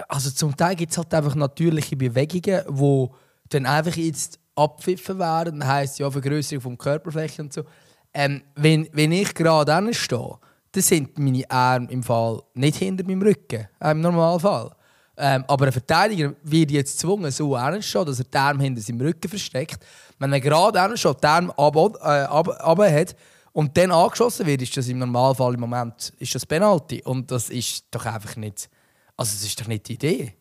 [0.08, 3.14] also zum Teil gibt es halt einfach natürliche Bewegungen, wo
[3.50, 5.64] dann einfach jetzt abpfiffen werden.
[5.64, 7.64] Heisst ja Vergrößerung vom Körperfläche und so.
[8.12, 10.38] Ähm, wenn, wenn ich gerade stehe
[10.74, 14.74] dann sind meine Arme im Fall nicht hinter meinem Rücken, äh, im Normalfall.
[15.16, 19.00] Ähm, aber ein Verteidiger wird jetzt gezwungen, so hinzustehen, dass er die Arme hinter seinem
[19.00, 19.78] Rücken versteckt.
[20.18, 23.16] Wenn er gerade hinsteht, die Arme runter äh, hat
[23.52, 27.02] und dann angeschossen wird, ist das im Normalfall im Moment ist das Penalty.
[27.04, 28.68] Und das ist doch einfach nicht...
[29.16, 30.34] Also das ist doch nicht die Idee.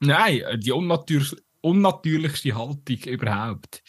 [0.00, 1.22] Nein, die unnatür
[1.60, 3.82] unnatürlichste Haltung überhaupt.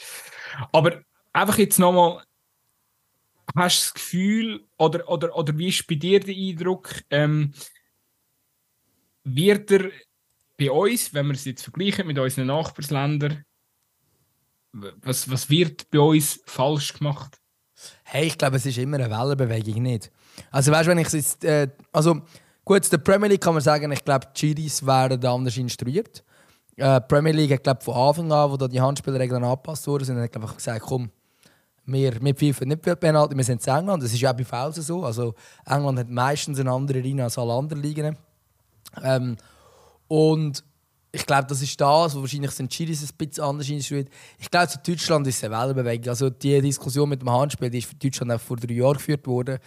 [0.73, 1.01] Aber
[1.33, 2.21] einfach jetzt nochmal
[3.55, 7.53] hast du das Gefühl, oder, oder, oder wie ist bei dir der Eindruck, ähm,
[9.23, 9.91] wird er
[10.57, 13.43] bei uns, wenn wir es jetzt vergleichen mit unseren Nachbarländern,
[14.73, 17.37] was, was wird bei uns falsch gemacht?
[18.03, 20.11] Hey, ich glaube, es ist immer eine Wellenbewegung, nicht?
[20.51, 22.21] Also weißt du, wenn ich jetzt, äh, also
[22.63, 26.23] gut, der Premier League kann man sagen, ich glaube, die Chiris werden anders instruiert.
[26.77, 30.19] Äh, Premier League hat glaube von Anfang an, wo da die Handspielregeln angepasst wurden, sind,
[30.19, 31.09] hat einfach gesagt, komm,
[31.85, 34.03] wir, wir pfeifen nicht für Penalty, wir sind in England.
[34.03, 35.03] Das ist ja auch bei Fouls so.
[35.03, 35.33] Also
[35.65, 38.17] England hat meistens eine andere Linie als alle anderen Ligen.
[39.03, 39.37] Ähm,
[40.07, 40.63] und
[41.11, 44.09] ich glaube, das ist das, wo wahrscheinlich sind Chilis ein bisschen anders instruiert.
[44.37, 46.09] Ich glaube, zu Deutschland ist es eine Wellenbewegung.
[46.09, 49.27] Also die Diskussion mit dem Handspiel, die ist für Deutschland auch vor drei Jahren geführt
[49.27, 49.59] worden.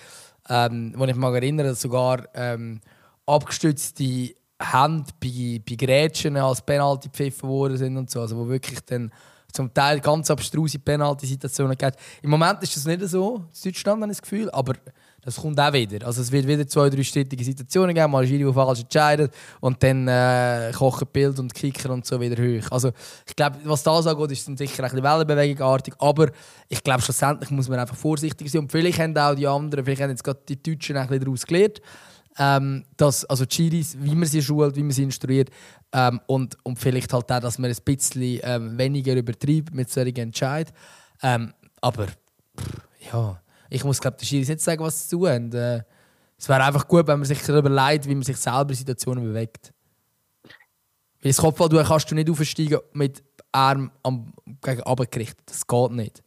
[0.48, 2.80] Ähm, wo ich mich erinnere, dass sogar ähm,
[3.26, 8.20] abgestützte Hände bei, bei Grätschen als Penalty gepfiffen worden sind und so.
[8.20, 9.10] Also wo wirklich dann
[9.54, 11.96] zum Teil ganz abstruse Penalty-Situationen gegeben.
[12.22, 14.50] Im Moment ist das nicht so in Deutschland, habe ich das Gefühl.
[14.50, 14.74] Aber
[15.24, 16.06] Das kommt auch wieder.
[16.06, 19.82] Also es wird wieder zwei, drei strittige Situationen geben, mal Schiri, der falsch entscheidet und
[19.82, 22.70] dann äh, kochen Bild und Kicker und so wieder hoch.
[22.70, 22.90] Also
[23.26, 26.30] ich glaube, was das angeht, ist dann sicher ein bisschen Wellenbewegungartig, aber
[26.68, 30.02] ich glaube, schlussendlich muss man einfach vorsichtig sein und vielleicht haben auch die anderen, vielleicht
[30.02, 31.80] haben jetzt gerade die Deutschen ein bisschen daraus gelernt,
[32.36, 35.48] ähm, dass, also die Chiris, wie man sie schult, wie man sie instruiert
[35.94, 40.16] ähm, und, und vielleicht halt auch, dass man ein bisschen ähm, weniger übertreibt mit solchen
[40.16, 40.76] Entscheidungen.
[41.22, 42.08] Ähm, aber
[42.58, 42.80] pff,
[43.12, 43.40] ja
[43.74, 45.82] ich muss glaube der Schiris jetzt sagen, was zu tun und, äh,
[46.36, 49.72] Es wäre einfach gut, wenn man sich überlegt, wie man sich selber in Situationen bewegt.
[51.22, 55.32] Weil das Kopfball du kannst du nicht aufsteigen mit Arm am, gegen.
[55.46, 56.22] Das geht nicht.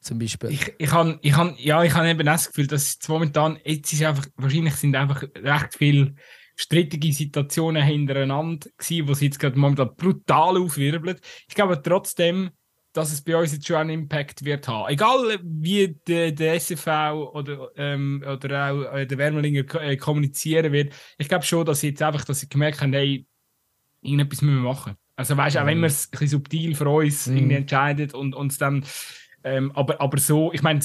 [0.00, 0.50] Zum Beispiel.
[0.50, 3.92] Ich, ich habe ich hab, ja, ich hab eben das Gefühl, dass jetzt momentan, jetzt
[3.92, 6.14] ist einfach, wahrscheinlich sind einfach recht viele
[6.56, 11.18] strittige Situationen hintereinander gewesen, wo sie jetzt gerade momentan brutal aufwirbeln.
[11.48, 12.50] Ich glaube trotzdem,
[12.92, 14.92] dass es bei uns jetzt schon einen Impact wird haben.
[14.92, 20.92] Egal wie der, der SFV oder, ähm, oder auch äh, der Wärmelinger äh, kommunizieren wird,
[21.16, 23.26] ich glaube schon, dass sie jetzt einfach, dass sie gemerkt haben, hey,
[24.02, 24.94] irgendetwas müssen wir machen.
[25.16, 25.62] Also weißt du, mhm.
[25.62, 27.36] auch wenn man es ein bisschen subtil für uns mhm.
[27.36, 28.84] irgendwie entscheidet und uns dann,
[29.44, 30.80] ähm, aber, aber so, ich meine,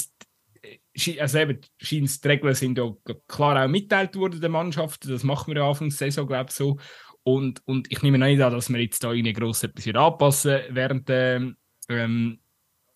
[1.20, 2.92] also eben, die Regeln sind ja
[3.28, 6.56] klar auch mitteilt worden der Mannschaft, das machen wir ja Anfang der Saison, glaube ich,
[6.56, 6.78] so.
[7.24, 11.10] Und, und ich nehme nicht an, dass wir jetzt da irgendwie gross etwas anpassen während
[11.10, 11.54] der
[11.90, 12.40] ähm,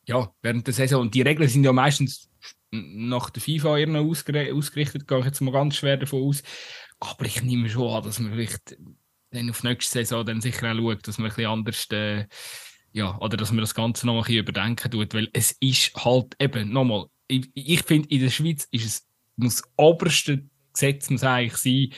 [0.07, 1.01] ja, während der Saison.
[1.01, 2.29] Und die Regeln sind ja meistens
[2.71, 6.43] nach der FIFA eher ausger ausgerichtet, gehe ich jetzt mal ganz schwer davon aus.
[6.99, 8.77] Aber ich nehme schon an, dass man vielleicht
[9.31, 12.25] dann auf nächste Saison dann sicher auch schaut, dass man ein bisschen anders, äh,
[12.93, 16.35] ja, oder dass man das Ganze noch ein bisschen überdenken tut, weil es ist halt
[16.39, 21.23] eben, nochmal, ich, ich finde, in der Schweiz ist es, muss das oberste Gesetz muss
[21.23, 21.93] eigentlich sein,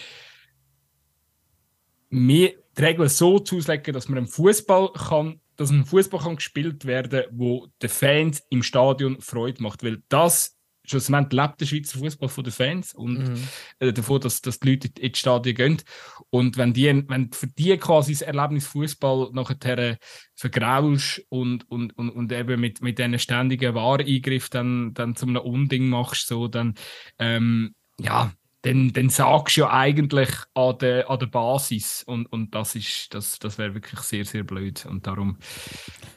[2.09, 7.23] mehr die Regeln so zuzulegen, dass man im Fußball kann dass ein Fußball gespielt werden
[7.23, 9.83] kann, wo den Fans im Stadion Freude macht.
[9.83, 13.47] Weil das schlussendlich lebt der Schweizer Fußball von den Fans und mhm.
[13.79, 15.81] äh, davon, dass, dass die Leute ins Stadion gehen.
[16.29, 19.97] Und wenn, die, wenn für die quasi das Erlebnis Fußball nachher
[20.35, 25.37] vergraulst und, und, und, und eben mit, mit diesen ständigen Wareingriff dann, dann zu einem
[25.37, 26.75] Unding machst, so, dann
[27.19, 32.03] ähm, ja, dann, dann sagst du ja eigentlich an der, an der Basis.
[32.07, 32.77] Und, und das
[33.11, 34.85] das, das wäre wirklich sehr, sehr blöd.
[34.85, 35.37] Und darum,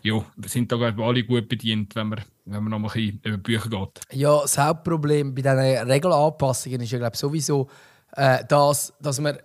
[0.03, 3.37] ja, sind da glaube alle gut bedient, wenn man, wenn man noch mal ein über
[3.37, 4.01] Bücher geht.
[4.13, 7.69] Ja, das Hauptproblem bei diesen Regelanpassungen ist ja, glaube sowieso
[8.13, 9.39] äh, das, dass man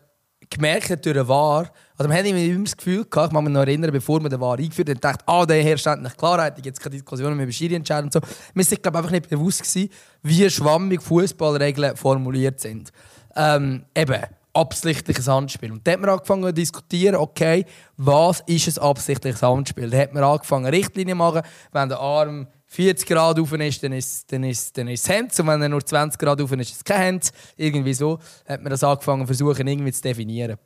[0.52, 3.62] gemerkt durch den War, also man hat immer das Gefühl gehabt, ich kann mich noch
[3.62, 6.80] erinnern, bevor man den War eingeführt hat, dachte, ah, der herrscht endlich Klarheit, gibt es
[6.80, 8.20] keine Diskussionen mehr über Schiri-Entscheidungen und so.
[8.54, 9.90] Man war glaube einfach nicht bewusst gewesen,
[10.22, 12.92] wie schwammig Fußballregeln formuliert sind.
[13.36, 14.22] Ähm, eben,
[14.54, 15.72] absichtliches Handspiel.
[15.72, 17.66] Und dann hat man angefangen zu diskutieren, okay,
[17.98, 19.90] was ist ein absichtliches Handspiel?
[19.90, 23.92] Dann hat man angefangen, Richtlinien zu machen, wenn der Arm 40 Grad rauf ist, dann
[23.92, 25.38] ist, dann ist, dann ist es Hand.
[25.38, 27.32] Und wenn er nur 20 Grad rauf ist, ist es kein Hand.
[27.58, 30.58] Irgendwie so hat man das angefangen, versuchen irgendwie zu definieren.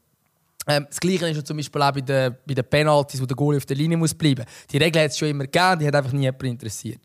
[0.68, 3.58] Ähm, das Gleiche ist zum Beispiel auch bei den, bei den Penalties, wo der Goalie
[3.58, 4.68] auf der Linie muss bleiben muss.
[4.72, 7.00] Die Regel hat es schon immer gegeben, die hat einfach nie jemand interessiert.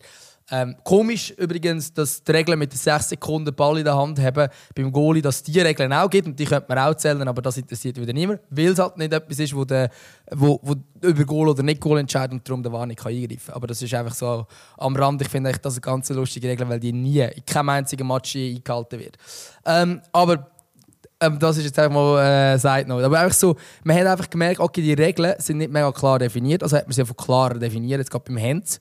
[0.53, 4.49] Ähm, komisch übrigens, dass die Regeln mit den 6 Sekunden Ball in der Hand haben
[4.75, 7.41] beim Goalie, dass es diese Regeln auch gibt und die könnte man auch zählen, aber
[7.41, 9.91] das interessiert wieder niemand, weil es halt nicht etwas ist, wo, der,
[10.33, 13.55] wo, wo über Goal oder nicht Goal entscheidet und darum der War nicht eingreifen kann.
[13.55, 15.23] Aber das ist einfach so am Rand.
[15.23, 18.99] Ich finde das eine ganz lustige Regel, weil die nie in keinem einzigen Match eingehalten
[18.99, 19.17] wird.
[19.65, 20.51] Ähm, aber
[21.21, 23.05] ähm, das ist jetzt einfach mal äh, Side Note.
[23.05, 26.63] Aber einfach so, man hat einfach gemerkt, okay, die Regeln sind nicht mega klar definiert,
[26.63, 28.81] also hat man sie einfach klarer definiert, jetzt gerade beim Hands.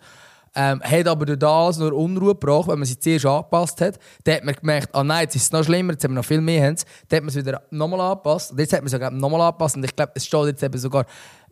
[0.55, 3.99] Ähm, hat aber durch das nur Unruhe gebracht, wenn man sie zuerst angepasst hat.
[4.23, 6.25] Dann hat man gemerkt, ah nein, jetzt ist es noch schlimmer, jetzt haben wir noch
[6.25, 6.83] viel mehr Hands.
[7.07, 8.51] Dann hat man es wieder nochmal angepasst.
[8.51, 9.75] Und jetzt hat man es sogar nochmal angepasst.
[9.75, 11.05] Und ich glaube, es steht jetzt eben sogar,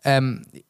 [0.04, 0.66] ähm, ich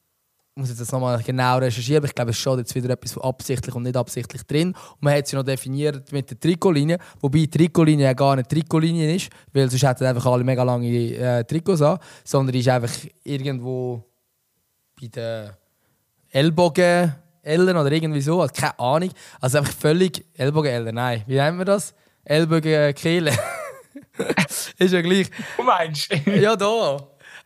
[0.60, 3.76] muss jetzt das nochmal genau recherchieren, aber ich glaube, es steht jetzt wieder etwas absichtlich
[3.76, 4.70] und nicht absichtlich drin.
[4.70, 8.50] Und man hat sie noch definiert mit der Trikotlinie, wobei die Trikotlinie ja gar nicht
[8.50, 12.92] Trikotlinie ist, weil sonst hätten einfach alle mega lange äh, Trikots an, sondern ist einfach
[13.24, 14.04] irgendwo
[15.00, 15.52] bei den
[16.32, 17.14] Ellbogen
[17.48, 19.10] Ellen oder irgendwie so, also keine Ahnung.
[19.42, 21.24] Also einfach völlig Ellbogen Ellen, nein.
[21.28, 21.94] Wie nennen wir das?
[22.24, 23.32] Ellbogen Kehle.
[24.78, 25.30] ist ja gleich.
[25.56, 26.10] Du meinst?
[26.26, 26.98] ja, da.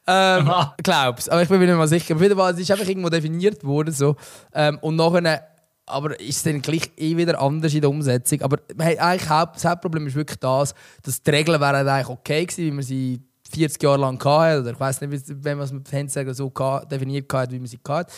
[0.08, 0.52] Ähm,
[0.84, 1.30] glaub's.
[1.30, 2.16] Aber ich bin mir nicht mal sicher.
[2.16, 3.94] Auf jeden Fall, es ist einfach irgendwo definiert worden.
[3.94, 4.16] So.
[4.54, 5.48] Ähm, und nachher,
[5.86, 8.42] aber ist es dann gleich eh wieder anders in der Umsetzung.
[8.42, 12.72] Aber eigentlich das Hauptproblem ist wirklich das, dass die Regeln wären eigentlich okay gewesen, wie
[12.72, 13.22] man sie
[13.54, 14.62] 40 Jahre lang hatte.
[14.62, 16.52] Oder ich weiß nicht, wenn man es mit Fenster so
[16.90, 18.12] definiert hat, wie man sie hatte.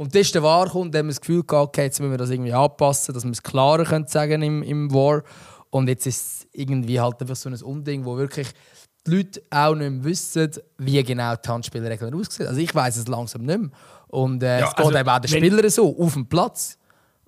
[0.00, 2.12] Und das ist der War kommt, dann haben wir das Gefühl gehabt, okay, jetzt müssen
[2.12, 5.22] wir das irgendwie anpassen, dass wir es klarer können sagen im, im War.
[5.68, 8.48] Und jetzt ist es irgendwie halt einfach so ein Unding, wo wirklich
[9.06, 12.48] die Leute auch nicht mehr wissen, wie genau die Handspielregeln aussehen.
[12.48, 13.70] Also ich weiß es langsam nicht mehr.
[14.08, 16.78] Und äh, ja, es geht also, eben auch den Spielern so, auf dem Platz.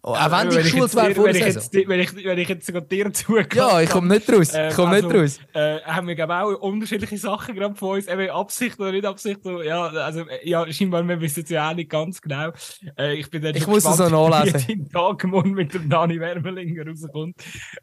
[0.04, 1.62] Oh, auch wenn, wenn die geschult wäre vor der Saison.
[1.86, 4.52] Wenn ich, wenn ich jetzt sogar dir zugehört Ja, ich komme nicht raus.
[4.52, 5.38] Ich komme also, nicht raus.
[5.52, 9.38] Äh, haben wir glaube auch unterschiedliche Sachen gerade von uns, eben Absicht oder nicht Absicht.
[9.64, 12.50] Ja, also, ja, scheinbar, wir wissen es ja auch nicht ganz genau.
[12.98, 14.90] Äh, ich bin dann ich muss gespannt, es auch nachlesen.
[14.90, 17.36] wie mit dem Dani Wermelinger rauskommt.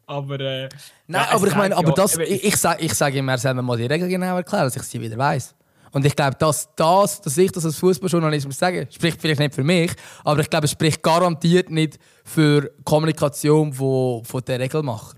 [0.06, 0.68] Aber, äh,
[1.08, 3.38] Nein, ja, aber ich meine, aber ja, das, ich, ich, sage ich sag ihm, er
[3.38, 5.56] soll mir mal die Regeln genau erklären, dass ich sie wieder weiss.
[5.92, 9.64] Und ich glaube, dass, das, dass ich das als Fußballjournalismus sage, spricht vielleicht nicht für
[9.64, 9.92] mich,
[10.24, 15.18] aber ich glaube, es spricht garantiert nicht für Kommunikation von, von der Regelmacher.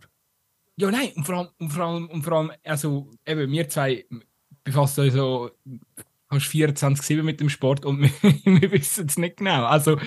[0.77, 4.05] Ja, nein, und vor allem, und vor allem, und vor allem also eben, wir zwei
[4.63, 5.51] befassen uns so
[6.31, 8.09] fast 24-7 mit dem Sport und wir,
[8.61, 9.65] wir wissen es nicht genau.
[9.65, 9.97] Also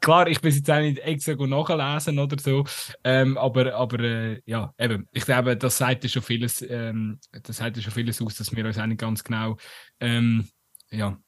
[0.00, 2.64] klar, ich bin jetzt auch nicht extra nachlesen oder so,
[3.04, 7.56] ähm, aber, aber äh, ja, eben, ich glaube, das sagt ja schon vieles, ähm, das
[7.56, 9.56] sagt ja schon vieles aus, dass wir uns auch nicht ganz genau,
[10.00, 10.48] ähm,
[10.90, 11.18] ja,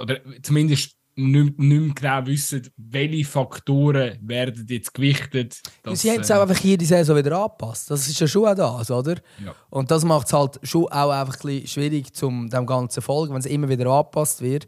[0.00, 5.60] oder zumindest nicht, nicht mehr genau wissen, welche Faktoren werden jetzt gewichtet.
[5.82, 7.90] Dass, Sie haben es auch einfach jede Saison wieder angepasst.
[7.90, 9.16] Das ist ja schon auch das, oder?
[9.44, 9.54] Ja.
[9.70, 13.32] Und das macht es halt schon auch einfach ein bisschen schwierig, um dem Ganzen folgen,
[13.32, 14.66] wenn es immer wieder angepasst wird.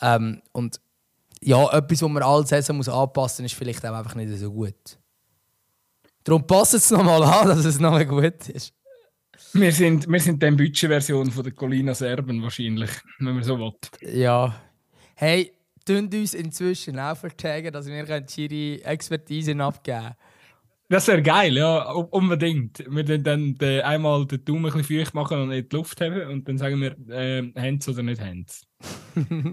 [0.00, 0.80] Ähm, und
[1.42, 4.52] ja, etwas, was man alle Saison muss anpassen muss, ist vielleicht auch einfach nicht so
[4.52, 4.98] gut.
[6.24, 8.74] Darum passt es nochmal an, dass es noch gut ist.
[9.52, 13.72] Wir sind, wir sind die Budgetversion von der Colina Serben wahrscheinlich, wenn man so will.
[14.02, 14.54] Ja.
[15.14, 15.52] Hey,
[15.90, 20.14] tun uns inzwischen auch vertagen, dass wir ihre Expertise abgeben können.
[20.88, 22.84] Das wäre geil, ja, unbedingt.
[22.88, 26.00] Wir dann, dann den, einmal den Daumen ein bisschen feucht machen und in die Luft
[26.00, 28.66] haben und dann sagen wir, äh, Hands oder nicht Hands.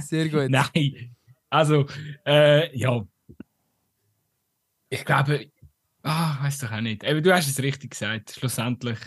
[0.00, 0.50] Sehr gut.
[0.50, 1.14] Nein,
[1.50, 1.86] also,
[2.26, 3.06] äh, ja.
[4.88, 5.52] Ich glaube,
[6.02, 7.04] ah, weiß doch auch nicht.
[7.04, 8.32] Aber du hast es richtig gesagt.
[8.32, 8.98] Schlussendlich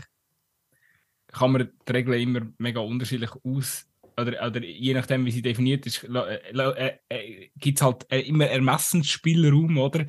[1.28, 3.89] kann man die Regeln immer mega unterschiedlich aus
[4.22, 8.48] oder, oder je nachdem, wie sie definiert ist, äh, äh, äh, gibt es halt immer
[8.48, 10.06] Ermessensspielraum, oder?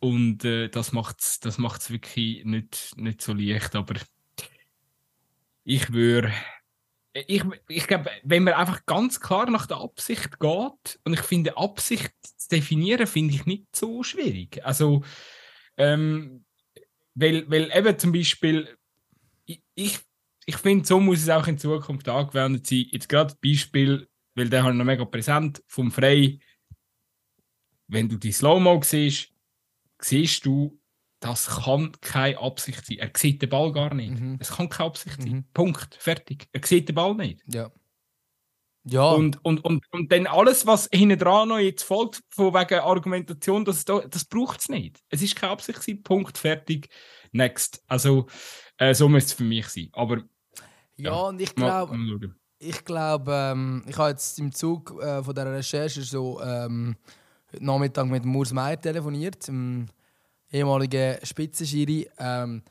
[0.00, 3.76] Und äh, das macht es das macht's wirklich nicht, nicht so leicht.
[3.76, 3.94] Aber
[5.64, 6.32] ich würde.
[7.14, 11.58] Ich, ich glaube, wenn man einfach ganz klar nach der Absicht geht, und ich finde,
[11.58, 14.64] Absicht zu definieren, finde ich nicht so schwierig.
[14.64, 15.04] Also,
[15.76, 16.46] ähm,
[17.14, 18.76] weil, weil eben zum Beispiel,
[19.44, 20.00] ich, ich
[20.46, 22.86] ich finde, so muss es auch in Zukunft angewendet sein.
[22.90, 26.38] Jetzt gerade Beispiel, weil der halt noch mega präsent vom Frei.
[27.86, 29.30] Wenn du die Slow-Mo siehst,
[30.00, 30.80] siehst du,
[31.20, 32.98] das kann keine Absicht sein.
[32.98, 34.18] Er sieht den Ball gar nicht.
[34.18, 34.38] Mhm.
[34.40, 35.22] Es kann keine Absicht mhm.
[35.22, 35.48] sein.
[35.54, 35.94] Punkt.
[35.94, 36.48] Fertig.
[36.52, 37.40] Er sieht den Ball nicht.
[37.46, 37.70] Ja.
[38.84, 39.12] Ja.
[39.12, 43.64] Und, und, und, und dann alles, was hinten dran noch jetzt folgt, von wegen Argumentation,
[43.64, 44.98] das, das braucht es nicht.
[45.08, 46.02] Es ist keine Absicht sein.
[46.02, 46.36] Punkt.
[46.36, 46.88] Fertig.
[47.30, 47.82] Next.
[47.86, 48.26] Also,
[48.82, 49.88] äh, so müsste es für mich sein.
[49.92, 50.22] Aber
[50.96, 51.96] ja, und ich glaube,
[52.58, 56.96] ich glaube, ähm, ich habe jetzt im Zug äh, von der Recherche so ähm,
[57.52, 59.86] heute Nachmittag mit Murs Meier telefoniert, dem
[60.50, 62.08] ehemaligen Spitzenschiri.
[62.18, 62.62] Ähm,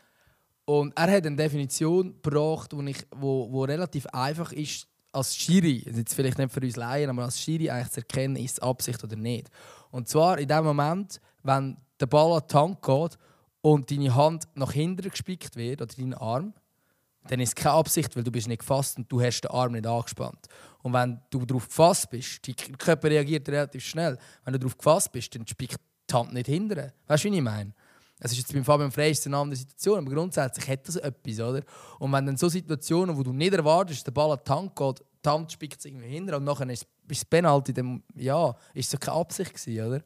[0.65, 5.83] und er hat eine Definition gebracht, wo, ich, wo, wo relativ einfach ist, als Schiri,
[5.93, 9.03] jetzt vielleicht nicht für uns Laien, aber als Schiri eigentlich zu erkennen, ist es Absicht
[9.03, 9.49] oder nicht.
[9.89, 13.17] Und zwar in dem Moment, wenn der Ball an den Tank geht
[13.61, 16.53] und deine Hand nach hinten gespickt wird, oder dein Arm,
[17.27, 19.73] dann ist es keine Absicht, weil du bist nicht gefasst und du hast den Arm
[19.73, 20.47] nicht angespannt.
[20.81, 24.17] Und wenn du darauf gefasst bist, der Körper reagiert relativ schnell.
[24.43, 26.93] Wenn du darauf gefasst bist, dann spickt die Hand nicht hinterher.
[27.07, 27.73] Weißt du, wie ich meine?
[28.19, 31.63] Es ist jetzt beim Fabian Frey eine andere Situation, aber grundsätzlich hat das etwas, oder?
[31.97, 35.03] Und wenn dann so Situationen, wo du nicht erwartest, der Ball an die Hand geht,
[35.25, 39.17] die Hand spickt irgendwie hinterher und nachher ist es Penalty, dann ja, ist es keine
[39.17, 40.03] Absicht gewesen, oder?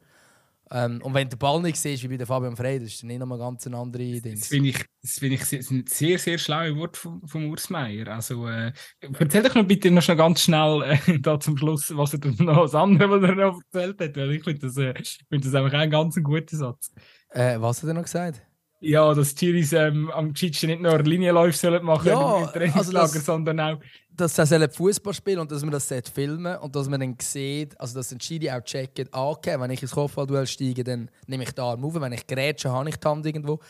[0.70, 3.02] Ähm, und wenn du den Ball nicht siehst, wie bei der Fabian Frey, das ist
[3.02, 4.34] dann nicht nochmal ganz eine andere Idee.
[4.34, 8.08] Das finde ich, das find ich sehr, sehr, sehr schlaue Wort vom, vom Urs Meier.
[8.08, 12.14] Also, äh, erzähl doch noch bitte noch schnell ganz schnell äh, da zum Schluss, was
[12.14, 14.16] er noch das andere, was er noch erzählt hat.
[14.16, 14.94] Weil ich finde das, äh,
[15.28, 16.92] find das einfach ein ganz guter Satz.
[17.30, 18.45] Äh, was hat er noch gesagt?
[18.80, 23.00] Ja, dass die Chiris ähm, am Geschichten nicht nur Linienläufe sollen machen ja, im Trainingslager,
[23.00, 23.80] also das, sondern auch
[24.16, 27.98] dass sie Fußball spielen und dass man das filmen und dass man dann sieht, also
[27.98, 31.52] dass ein Schiri auch checkt, ah, okay, wenn ich ins Kopfballduell steige, dann nehme ich
[31.52, 33.60] den Arm auf, wenn ich grätsche, habe ich die Hand irgendwo.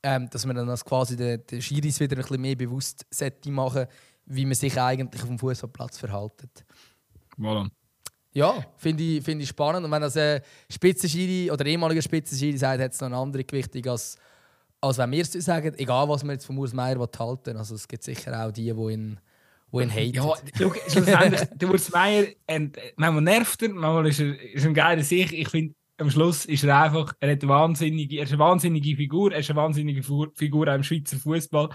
[0.00, 3.04] Ähm, dass man dann das quasi den, den Schiris wieder ein bisschen mehr bewusst
[3.46, 3.88] machen
[4.28, 6.64] wie man sich eigentlich auf dem Fußballplatz verhält.
[7.38, 7.68] Voilà.
[8.34, 9.84] Ja, finde ich, find ich spannend.
[9.84, 13.84] Und wenn das ein Spitzenschiri oder ehemaliger Spitzenschiri sagt, hat es noch eine andere Gewichtung,
[13.90, 14.16] als,
[14.80, 17.88] als wenn wir es sagen, egal was man jetzt von Urs Meier halten Also es
[17.88, 19.20] gibt sicher auch die, die ihn
[19.72, 20.58] die ihn hatet.
[20.58, 22.26] Ja, schlussendlich, der Urs Meier,
[22.96, 25.32] manchmal nervt er, manchmal ist er, ist ein geiler Sicht.
[25.32, 28.96] Ich finde, am Schluss ist er einfach, er, hat eine wahnsinnige, er ist eine wahnsinnige
[28.96, 30.02] Figur, er ist eine wahnsinnige
[30.34, 31.70] Figur auch im Schweizer Fußball.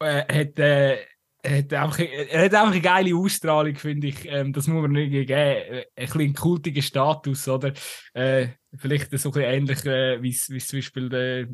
[0.00, 0.96] Er hat, äh,
[1.44, 4.26] er hat, einfach, er hat einfach eine geile Ausstrahlung, finde ich.
[4.26, 5.34] Ähm, das muss man nicht geben.
[5.34, 7.72] Ein bisschen kultiger Status, oder?
[8.14, 11.46] Äh, vielleicht so ein bisschen ähnlich, äh, wie es zum Beispiel der,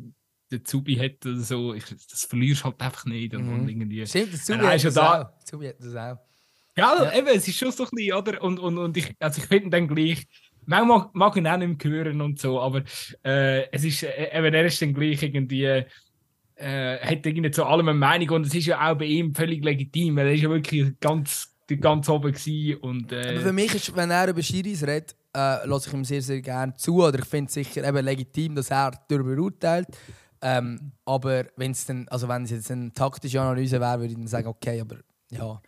[0.51, 1.75] der Zubi hat oder so.
[1.75, 3.35] Ich, das verlierst halt einfach nicht.
[3.35, 3.61] Und, mhm.
[3.61, 5.23] und irgendwie, Stimmt, der Zubi, hat das, da.
[5.23, 5.45] auch.
[5.45, 6.19] Zubi hat das auch.
[6.77, 8.43] Ja, ja, eben, es ist schon so ein bisschen, oder?
[8.43, 10.27] Und, und, und ich, also ich finde dann gleich,
[10.65, 12.83] manchmal mag ich ihn auch nicht mehr hören und so, aber
[13.25, 15.85] äh, es ist, äh, eben, er ist dann gleich irgendwie
[16.59, 19.65] äh, hat irgendwie zu allem eine Meinung und es ist ja auch bei ihm völlig
[19.65, 20.19] legitim.
[20.19, 24.11] Er ist ja wirklich ganz, ganz oben gewesen und, äh, Aber für mich ist, wenn
[24.11, 27.03] er über Schiris redet, äh, lasse ich ihm sehr, sehr gerne zu.
[27.05, 29.87] Oder ich finde es sicher eben legitim, dass er darüber urteilt.
[30.41, 34.27] Ähm, aber wenn's dann, also wenn es jetzt eine taktische Analyse wäre, würde ich dann
[34.27, 34.99] sagen, okay, aber
[35.31, 35.61] ja.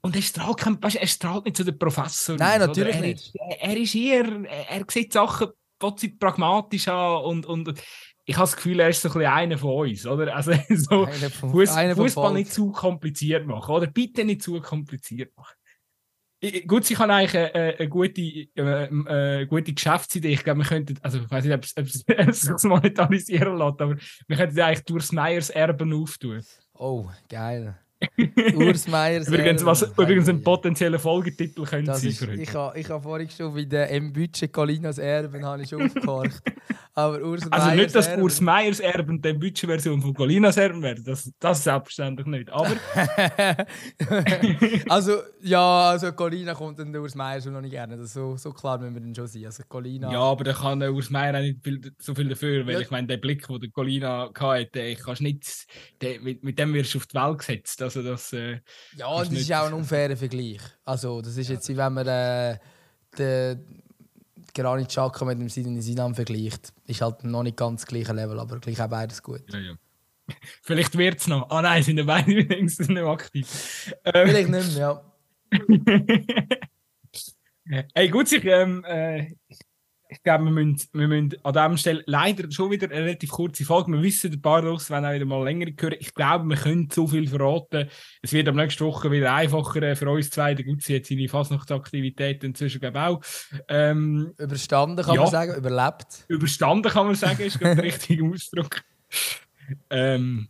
[0.00, 2.36] Und er strahlt, weißt, er strahlt nicht zu den Professor.
[2.36, 3.26] Nein, natürlich er nicht.
[3.26, 5.48] Ist, er, er, ist eher, er, sieht Sachen
[6.18, 7.74] pragmatisch an und, und
[8.24, 10.34] ich habe das Gefühl, er ist so ein bisschen einer von uns, oder?
[10.36, 13.86] Also so Fuß, Fußball nicht zu kompliziert machen, oder?
[13.86, 15.57] Bitte nicht zu kompliziert machen.
[16.66, 20.34] Gut, sie kann eigentlich eine, eine gute, eine, eine gute Geschäftsidee.
[20.34, 23.96] Ich glaube, wir könnten, also ich weiß nicht, ob es sich monetarisieren lässt, aber
[24.28, 26.44] wir könnten eigentlich durchs Meyers Erben auftun.
[26.74, 27.76] Oh, geil.
[28.54, 32.10] Urs Meyers übrigens, was übrigens ein potenzieller Folgetitel könnte sein.
[32.10, 35.82] Ist, ich habe ich ha vorhin schon bei der M-Budget Colinas Erben habe ich schon
[35.82, 36.42] aufgehorcht.
[36.98, 38.22] Aber Urs also nicht, dass Erben.
[38.22, 41.04] Urs Meyers Erben die Budget-Version von Colinas Erben werden.
[41.04, 42.50] Das, das selbstverständlich nicht.
[42.50, 42.72] Aber...
[44.88, 47.96] also, ja, also Colina kommt dann Urs Meier schon noch nicht gerne.
[47.96, 49.46] Das so, so klar müssen wir dann schon sein.
[49.46, 50.12] Also Colina...
[50.12, 52.80] Ja, aber da kann der Urs Meier auch nicht viel, so viel dafür, weil ja.
[52.80, 55.68] ich meine, der Blick, den der Colina hatte, ich kannst nicht,
[56.00, 57.80] der, mit, mit, dem wirst du auf die Welt gesetzt.
[57.88, 58.60] Also das, äh,
[58.96, 60.60] ja, das ist auch ein unfairer Vergleich.
[60.84, 62.58] Also, das ist jetzt, wie wenn man äh,
[63.16, 63.82] den
[64.54, 66.74] Granit Xhaka mit dem Sidney Sinan vergleicht.
[66.86, 69.42] Ist halt noch nicht ganz das gleiche Level, aber gleich auch beides gut.
[69.50, 69.72] Ja, ja.
[70.62, 71.48] Vielleicht wird es noch.
[71.48, 73.94] Ah nein, sind beide übrigens nicht mehr aktiv.
[74.04, 74.28] Ähm.
[74.28, 75.02] Vielleicht nicht mehr, ja.
[77.94, 79.60] hey, gut, ich, ähm, äh, ich
[80.22, 83.92] glaube, wir müssen, wir müssen an dieser Stelle leider schon wieder eine relativ kurze Folge.
[83.92, 85.96] Wir wissen, ein paar Russen werden auch wieder mal länger hören.
[85.98, 87.88] Ich glaube, wir können zu viel verraten.
[88.22, 90.54] Es wird am nächsten Woche wieder einfacher äh, für uns zwei.
[90.54, 93.20] Der Gutzi hat seine Fastnachtsaktivitäten inzwischen glaube auch.
[93.68, 96.24] Ähm, Überstanden kann ja, man sagen, überlebt.
[96.28, 98.80] Überstanden kann man sagen, ist der richtige Ausdruck.
[99.90, 100.48] Ähm,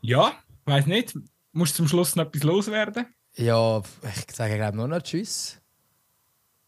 [0.00, 0.32] ja,
[0.64, 1.16] ich weiß nicht.
[1.52, 3.06] Musst du zum Schluss noch etwas loswerden?
[3.34, 5.60] Ja, ich sage glaube nur noch Tschüss.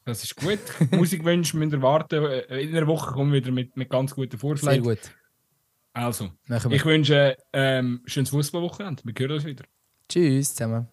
[0.09, 0.59] Das ist gut.
[0.93, 2.25] Musikwünsche müsst ihr warten.
[2.49, 4.83] In einer Woche kommen wir wieder mit, mit ganz guten Vorschlägen.
[4.83, 5.11] Sehr gut.
[5.93, 6.31] Also,
[6.71, 9.03] ich wünsche ähm, schönes Fußballwochenende.
[9.05, 9.65] Wir hören uns wieder.
[10.09, 10.89] Tschüss zusammen.